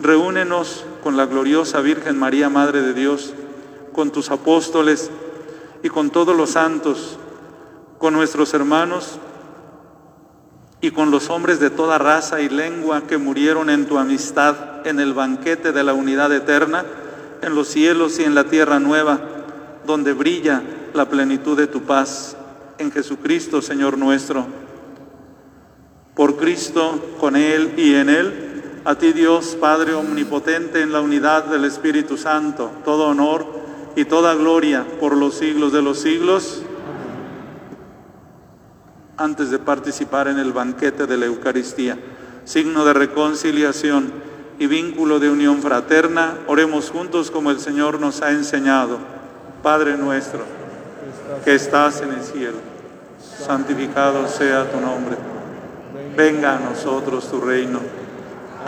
reúnenos 0.00 0.84
con 1.02 1.16
la 1.16 1.26
gloriosa 1.26 1.80
Virgen 1.80 2.18
María, 2.18 2.48
Madre 2.48 2.82
de 2.82 2.94
Dios, 2.94 3.34
con 3.92 4.10
tus 4.10 4.30
apóstoles 4.30 5.10
y 5.82 5.88
con 5.88 6.10
todos 6.10 6.36
los 6.36 6.50
santos, 6.50 7.18
con 7.98 8.14
nuestros 8.14 8.54
hermanos 8.54 9.18
y 10.80 10.92
con 10.92 11.10
los 11.10 11.30
hombres 11.30 11.58
de 11.58 11.70
toda 11.70 11.98
raza 11.98 12.40
y 12.40 12.48
lengua 12.48 13.02
que 13.08 13.18
murieron 13.18 13.70
en 13.70 13.86
tu 13.86 13.98
amistad 13.98 14.86
en 14.86 15.00
el 15.00 15.12
banquete 15.12 15.72
de 15.72 15.82
la 15.82 15.94
unidad 15.94 16.32
eterna, 16.32 16.84
en 17.42 17.54
los 17.54 17.68
cielos 17.68 18.18
y 18.18 18.24
en 18.24 18.34
la 18.34 18.44
tierra 18.44 18.78
nueva, 18.78 19.20
donde 19.86 20.12
brilla 20.12 20.62
la 20.94 21.08
plenitud 21.08 21.56
de 21.56 21.66
tu 21.66 21.82
paz, 21.82 22.36
en 22.78 22.92
Jesucristo, 22.92 23.60
Señor 23.60 23.98
nuestro. 23.98 24.46
Por 26.14 26.36
Cristo, 26.36 27.00
con 27.18 27.36
Él 27.36 27.74
y 27.76 27.94
en 27.94 28.08
Él, 28.08 28.47
a 28.84 28.94
ti 28.94 29.12
Dios, 29.12 29.56
Padre 29.60 29.94
Omnipotente, 29.94 30.82
en 30.82 30.92
la 30.92 31.00
unidad 31.00 31.44
del 31.44 31.64
Espíritu 31.64 32.16
Santo, 32.16 32.70
todo 32.84 33.08
honor 33.08 33.46
y 33.96 34.04
toda 34.04 34.34
gloria 34.34 34.86
por 35.00 35.16
los 35.16 35.34
siglos 35.34 35.72
de 35.72 35.82
los 35.82 35.98
siglos. 36.00 36.62
Antes 39.16 39.50
de 39.50 39.58
participar 39.58 40.28
en 40.28 40.38
el 40.38 40.52
banquete 40.52 41.06
de 41.06 41.16
la 41.16 41.26
Eucaristía, 41.26 41.98
signo 42.44 42.84
de 42.84 42.92
reconciliación 42.92 44.12
y 44.58 44.66
vínculo 44.66 45.18
de 45.18 45.30
unión 45.30 45.60
fraterna, 45.60 46.38
oremos 46.46 46.90
juntos 46.90 47.30
como 47.30 47.50
el 47.50 47.60
Señor 47.60 48.00
nos 48.00 48.22
ha 48.22 48.30
enseñado. 48.30 48.98
Padre 49.62 49.96
nuestro, 49.96 50.44
que 51.44 51.54
estás 51.54 52.00
en 52.00 52.12
el 52.12 52.22
cielo, 52.22 52.58
santificado 53.18 54.28
sea 54.28 54.70
tu 54.70 54.80
nombre. 54.80 55.16
Venga 56.16 56.56
a 56.56 56.60
nosotros 56.60 57.28
tu 57.30 57.40
reino 57.40 57.80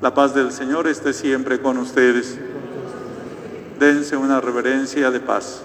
La 0.00 0.12
paz 0.12 0.34
del 0.34 0.52
Señor 0.52 0.86
esté 0.86 1.12
siempre 1.12 1.60
con 1.60 1.78
ustedes. 1.78 2.38
Dense 3.78 4.16
una 4.16 4.40
reverencia 4.40 5.10
de 5.10 5.20
paz. 5.20 5.62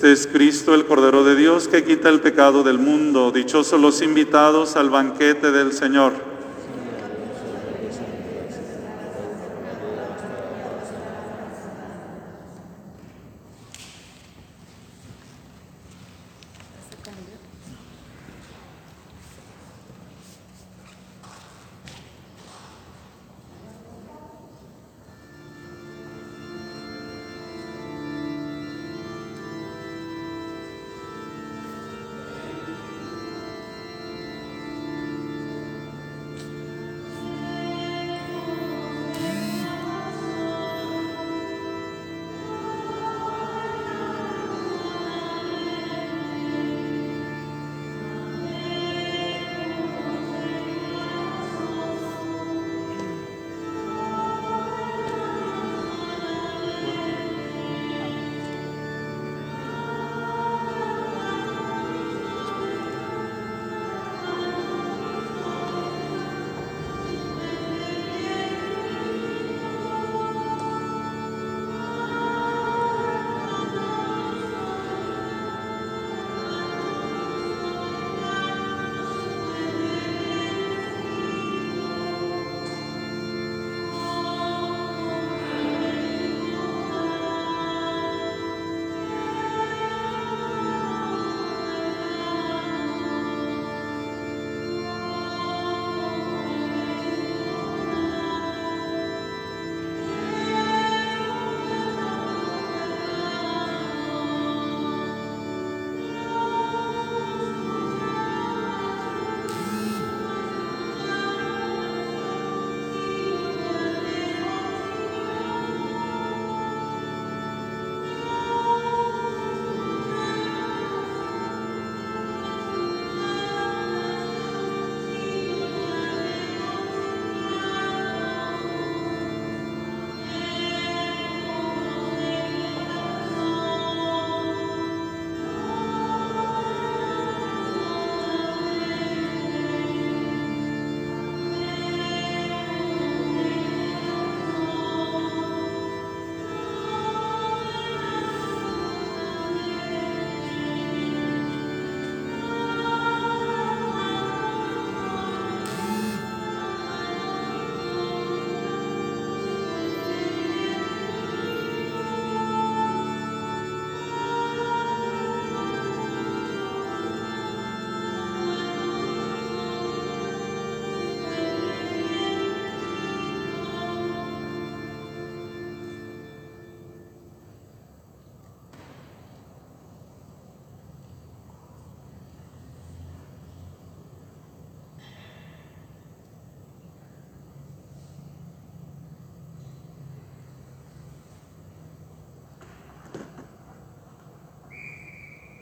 Este 0.00 0.12
es 0.12 0.26
Cristo, 0.26 0.74
el 0.74 0.86
Cordero 0.86 1.24
de 1.24 1.36
Dios, 1.36 1.68
que 1.68 1.84
quita 1.84 2.08
el 2.08 2.22
pecado 2.22 2.62
del 2.62 2.78
mundo. 2.78 3.32
Dichosos 3.32 3.78
los 3.78 4.00
invitados 4.00 4.76
al 4.76 4.88
banquete 4.88 5.50
del 5.50 5.74
Señor. 5.74 6.29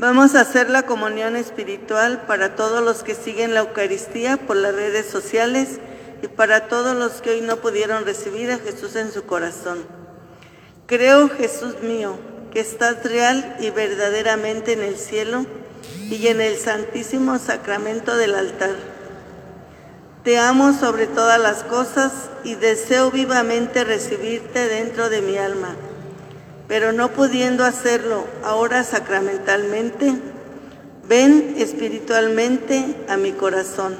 Vamos 0.00 0.36
a 0.36 0.42
hacer 0.42 0.70
la 0.70 0.84
comunión 0.84 1.34
espiritual 1.34 2.22
para 2.28 2.54
todos 2.54 2.84
los 2.84 3.02
que 3.02 3.16
siguen 3.16 3.52
la 3.52 3.60
Eucaristía 3.60 4.36
por 4.36 4.54
las 4.54 4.72
redes 4.72 5.06
sociales 5.06 5.80
y 6.22 6.28
para 6.28 6.68
todos 6.68 6.96
los 6.96 7.20
que 7.20 7.30
hoy 7.30 7.40
no 7.40 7.56
pudieron 7.56 8.04
recibir 8.04 8.52
a 8.52 8.58
Jesús 8.58 8.94
en 8.94 9.10
su 9.10 9.24
corazón. 9.24 9.78
Creo, 10.86 11.28
Jesús 11.28 11.82
mío, 11.82 12.16
que 12.52 12.60
estás 12.60 13.02
real 13.02 13.56
y 13.58 13.70
verdaderamente 13.70 14.72
en 14.74 14.82
el 14.82 14.96
cielo 14.96 15.46
y 16.08 16.28
en 16.28 16.40
el 16.42 16.56
santísimo 16.58 17.36
sacramento 17.40 18.16
del 18.16 18.36
altar. 18.36 18.76
Te 20.22 20.38
amo 20.38 20.74
sobre 20.74 21.08
todas 21.08 21.40
las 21.40 21.64
cosas 21.64 22.12
y 22.44 22.54
deseo 22.54 23.10
vivamente 23.10 23.82
recibirte 23.82 24.68
dentro 24.68 25.10
de 25.10 25.22
mi 25.22 25.38
alma 25.38 25.74
pero 26.68 26.92
no 26.92 27.08
pudiendo 27.08 27.64
hacerlo 27.64 28.26
ahora 28.44 28.84
sacramentalmente, 28.84 30.14
ven 31.08 31.54
espiritualmente 31.56 33.06
a 33.08 33.16
mi 33.16 33.32
corazón. 33.32 33.96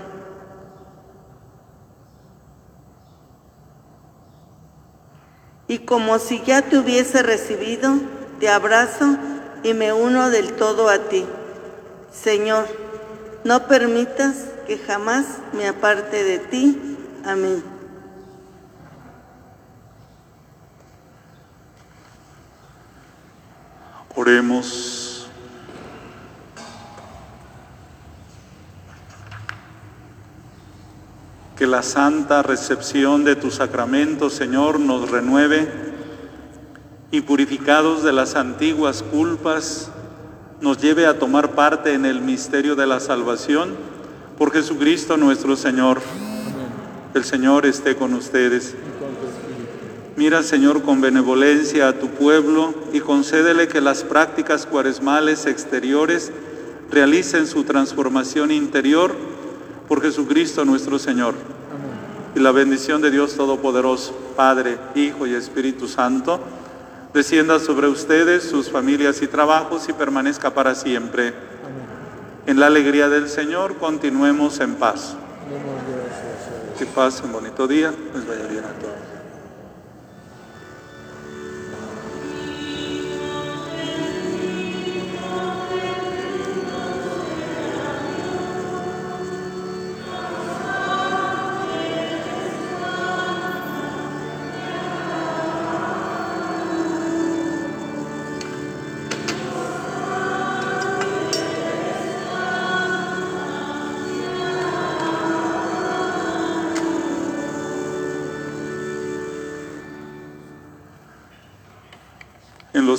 Y 5.67 5.81
como 5.81 6.19
si 6.19 6.43
ya 6.43 6.63
te 6.63 6.79
hubiese 6.79 7.23
recibido, 7.23 7.95
te 8.39 8.49
abrazo 8.51 9.17
y 9.63 9.75
me 9.75 9.93
uno 9.93 10.31
del 10.31 10.53
todo 10.53 10.89
a 10.89 10.99
ti. 11.09 11.25
Señor, 12.13 12.67
no 13.45 13.67
permitas 13.67 14.47
que 14.67 14.79
jamás 14.79 15.27
me 15.53 15.69
aparte 15.69 16.25
de 16.25 16.39
ti. 16.39 16.97
Amén. 17.25 17.78
Oremos. 24.21 25.29
Que 31.57 31.69
la 31.69 31.85
santa 31.85 32.43
recepción 32.43 33.23
de 33.23 33.37
tu 33.37 33.53
sacramento, 33.53 34.29
Señor, 34.29 34.81
nos 34.81 35.09
renueve 35.09 35.69
y 37.13 37.21
purificados 37.21 38.03
de 38.03 38.13
las 38.13 38.35
antiguas 38.35 39.05
culpas, 39.05 39.93
nos 40.61 40.79
lleve 40.79 41.07
a 41.07 41.21
tomar 41.21 41.53
parte 41.53 41.95
en 41.95 42.05
el 42.05 42.21
misterio 42.21 42.75
de 42.75 42.89
la 42.89 42.99
salvación 42.99 43.77
por 44.37 44.51
Jesucristo 44.51 45.17
nuestro 45.17 45.55
Señor. 45.55 46.01
El 47.15 47.23
Señor 47.23 47.67
esté 47.67 47.95
con 47.95 48.15
ustedes. 48.15 48.75
Mira, 50.19 50.43
Señor, 50.43 50.83
con 50.83 51.01
benevolencia 51.01 51.87
a 51.87 51.93
tu 51.93 52.09
pueblo 52.09 52.75
y 52.93 52.99
concédele 52.99 53.69
que 53.69 53.81
las 53.81 54.03
prácticas 54.03 54.67
cuaresmales 54.67 55.47
exteriores 55.47 56.33
realicen 56.91 57.47
su 57.47 57.63
transformación 57.63 58.51
interior 58.51 59.15
por 59.87 60.03
Jesucristo 60.03 60.65
nuestro 60.65 60.99
Señor. 60.99 61.35
Y 62.35 62.41
la 62.41 62.51
bendición 62.51 63.01
de 63.01 63.13
Dios 63.13 63.37
Todopoderoso, 63.37 64.13
Padre, 64.35 64.77
Hijo 64.97 65.25
y 65.29 65.35
Espíritu 65.35 65.87
Santo, 65.87 66.41
descienda 67.15 67.61
sobre 67.61 67.87
ustedes, 67.87 68.43
sus 68.43 68.69
familias 68.69 69.23
y 69.23 69.29
trabajos 69.29 69.89
y 69.89 69.93
permanezca 69.93 70.53
para 70.53 70.75
siempre. 70.75 71.33
En 72.49 72.59
la 72.59 72.67
alegría 72.67 73.09
del 73.09 73.29
Señor 73.29 73.77
continuemos 73.77 74.59
en 74.59 74.75
paz. 74.75 75.15
Que 76.77 76.87
pasen 76.87 77.31
bonito 77.31 77.69
día, 77.69 77.95
les 78.13 78.27
vaya 78.27 78.47
bien 78.49 78.65
a 78.65 78.73
todos. 78.81 78.98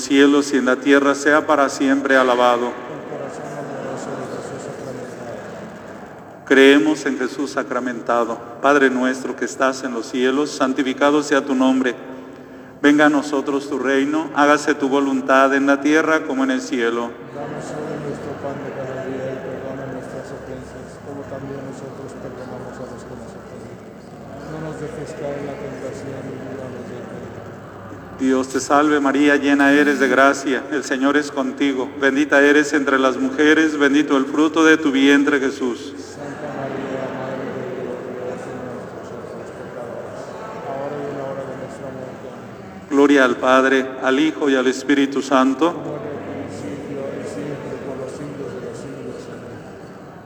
Cielos 0.10 0.52
y 0.54 0.58
en 0.58 0.66
la 0.66 0.76
tierra 0.76 1.14
sea 1.14 1.46
para 1.46 1.70
siempre 1.70 2.18
alabado. 2.18 2.72
Creemos 6.48 7.06
en 7.06 7.20
Jesús 7.20 7.52
sacramentado. 7.52 8.40
Padre 8.60 8.90
nuestro 8.90 9.36
que 9.36 9.46
estás 9.46 9.84
en 9.84 9.94
los 9.94 10.08
cielos, 10.08 10.50
santificado 10.50 11.22
sea 11.22 11.46
tu 11.46 11.54
nombre. 11.54 11.94
Venga 12.82 13.06
a 13.06 13.10
nosotros 13.10 13.70
tu 13.70 13.78
reino, 13.78 14.32
hágase 14.34 14.74
tu 14.74 14.90
voluntad 14.90 15.54
en 15.54 15.68
la 15.68 15.80
tierra 15.80 16.24
como 16.26 16.44
en 16.44 16.50
el 16.50 16.62
cielo. 16.62 17.12
Danos 17.36 17.70
hoy 17.70 17.94
nuestro 18.02 18.34
pan 18.42 18.58
de 18.66 18.72
cada 18.74 19.06
día 19.06 19.30
y 19.30 19.38
perdona 19.46 19.94
nuestras 19.94 20.26
ofensas, 20.26 20.98
como 21.06 21.22
también 21.30 21.62
nosotros 21.70 22.18
perdonamos 22.18 22.74
a 22.82 22.86
los 22.90 23.06
que 23.06 23.14
nos 23.14 23.30
ofenden. 23.38 23.78
No 24.50 24.58
nos 24.66 24.82
dejes 24.82 25.14
caer 25.22 25.38
en 25.38 25.46
la 25.46 25.54
tentación 25.54 26.22
y 26.26 26.36
líbranos 26.50 26.86
del 26.90 27.06
mal. 27.14 27.30
Dios 28.30 28.50
te 28.50 28.60
salve 28.60 29.00
María, 29.00 29.38
llena 29.38 29.72
eres 29.72 30.00
de 30.00 30.08
gracia, 30.08 30.64
el 30.72 30.84
Señor 30.84 31.18
es 31.18 31.32
contigo. 31.32 31.90
Bendita 32.00 32.40
eres 32.44 32.74
entre 32.74 33.00
las 33.00 33.18
mujeres, 33.18 33.76
bendito 33.76 34.16
el 34.18 34.26
fruto 34.26 34.64
de 34.64 34.78
tu 34.78 34.92
vientre 34.92 35.40
Jesús. 35.40 35.96
Gloria 42.92 43.26
al 43.26 43.38
Padre, 43.38 43.88
al 44.04 44.20
Hijo 44.20 44.48
y 44.48 44.54
al 44.54 44.68
Espíritu 44.68 45.24
Santo. 45.24 45.74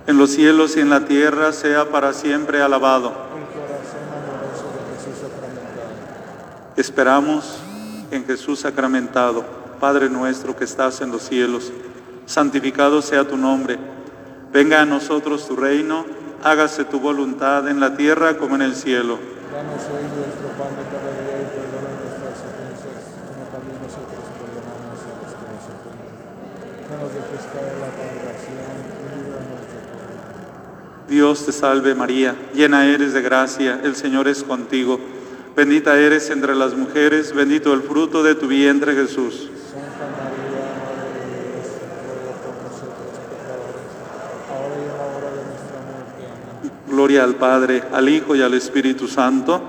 En 0.07 0.17
los 0.17 0.31
cielos 0.31 0.75
y 0.75 0.81
en 0.81 0.89
la 0.89 1.05
tierra 1.05 1.53
sea 1.53 1.89
para 1.89 2.11
siempre 2.11 2.61
alabado. 2.61 3.13
Esperamos 6.75 7.62
en 8.15 8.25
Jesús 8.25 8.59
sacramentado. 8.59 9.43
Padre 9.79 10.09
nuestro 10.09 10.55
que 10.55 10.63
estás 10.63 11.01
en 11.01 11.11
los 11.11 11.23
cielos, 11.23 11.71
santificado 12.25 13.01
sea 13.01 13.27
tu 13.27 13.37
nombre. 13.37 13.77
Venga 14.53 14.81
a 14.81 14.85
nosotros 14.85 15.47
tu 15.47 15.55
reino, 15.55 16.05
hágase 16.43 16.85
tu 16.85 16.99
voluntad 16.99 17.67
en 17.67 17.79
la 17.79 17.97
tierra 17.97 18.37
como 18.37 18.55
en 18.55 18.61
el 18.61 18.75
cielo. 18.75 19.17
Danos 19.51 19.83
hoy 19.91 20.03
nuestro 20.03 20.47
pan 20.57 20.71
de 20.77 20.83
cada 20.87 21.11
día 21.19 21.41
y 21.41 21.47
perdona 21.51 21.89
nuestras 21.99 22.37
ofensas, 22.47 23.03
como 23.27 23.43
también 23.51 23.77
nosotros 23.81 24.23
perdonamos 24.39 24.99
a 25.03 25.11
los 25.19 25.31
que 25.33 25.45
nos 25.51 25.65
ofenden. 25.73 26.13
No 26.89 26.95
nos 27.03 27.13
dejes 27.13 27.43
caer 27.51 27.75
la 27.81 27.89
tentación 27.97 28.77
líbranos 29.13 29.63
del 29.67 29.85
mal. 29.93 31.09
Dios 31.09 31.45
te 31.45 31.51
salve 31.51 31.93
María, 31.93 32.35
llena 32.53 32.85
eres 32.85 33.13
de 33.13 33.21
gracia, 33.21 33.81
el 33.83 33.95
Señor 33.95 34.27
es 34.27 34.43
contigo. 34.43 34.99
Bendita 35.55 35.99
eres 35.99 36.31
entre 36.31 36.55
las 36.55 36.73
mujeres, 36.73 37.31
bendito 37.33 37.73
el 37.73 37.83
fruto 37.83 38.23
de 38.23 38.33
tu 38.33 38.47
vientre 38.47 38.95
Jesús. 38.95 39.51
Santa 39.71 40.11
María, 40.11 40.73
Madre 40.83 41.19
de 41.19 41.37
Dios, 41.37 41.69
por 42.43 42.55
nosotros 42.63 43.19
pecadores, 43.29 43.85
ahora 44.49 44.75
y 44.75 44.81
en 44.81 44.97
la 44.97 45.05
hora 45.05 45.29
de 45.29 45.43
nuestra 45.45 45.79
muerte. 45.85 46.25
Amén. 46.59 46.71
Gloria 46.87 47.23
al 47.23 47.35
Padre, 47.35 47.83
al 47.93 48.09
Hijo 48.09 48.35
y 48.35 48.41
al 48.41 48.55
Espíritu 48.55 49.07
Santo. 49.07 49.61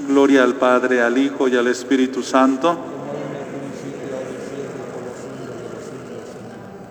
Amén. 0.09 0.20
Al 0.39 0.55
Padre, 0.55 1.03
al 1.03 1.19
Hijo 1.19 1.49
y 1.49 1.57
al 1.57 1.67
Espíritu 1.67 2.23
Santo. 2.23 2.77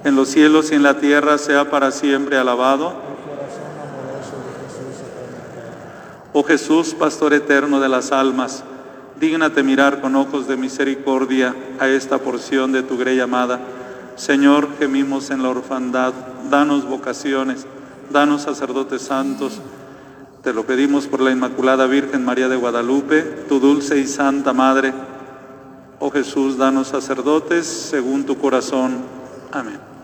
En 0.03 0.15
los 0.15 0.29
cielos 0.29 0.71
y 0.71 0.75
en 0.75 0.83
la 0.83 0.99
tierra 0.99 1.37
sea 1.37 1.69
para 1.69 1.91
siempre 1.91 2.37
alabado. 2.37 2.93
Oh 6.31 6.43
Jesús, 6.43 6.93
Pastor 6.93 7.33
eterno 7.33 7.79
de 7.79 7.89
las 7.89 8.11
almas, 8.11 8.63
dígnate 9.19 9.63
mirar 9.63 9.99
con 9.99 10.15
ojos 10.15 10.47
de 10.47 10.57
misericordia 10.57 11.55
a 11.79 11.87
esta 11.87 12.19
porción 12.19 12.71
de 12.71 12.83
tu 12.83 12.97
grey 12.97 13.19
amada. 13.19 13.59
Señor, 14.15 14.69
gemimos 14.77 15.31
en 15.31 15.43
la 15.43 15.49
orfandad, 15.49 16.13
danos 16.49 16.85
vocaciones, 16.85 17.65
danos 18.09 18.43
sacerdotes 18.43 19.01
santos. 19.01 19.59
Te 20.43 20.53
lo 20.53 20.65
pedimos 20.65 21.07
por 21.07 21.19
la 21.19 21.31
Inmaculada 21.31 21.85
Virgen 21.85 22.23
María 22.23 22.47
de 22.47 22.55
Guadalupe, 22.55 23.21
tu 23.49 23.59
dulce 23.59 23.99
y 23.99 24.07
santa 24.07 24.53
Madre. 24.53 24.93
Oh 25.99 26.09
Jesús, 26.09 26.57
danos 26.57 26.87
sacerdotes 26.87 27.67
según 27.67 28.25
tu 28.25 28.37
corazón. 28.37 29.03
Amén. 29.51 29.98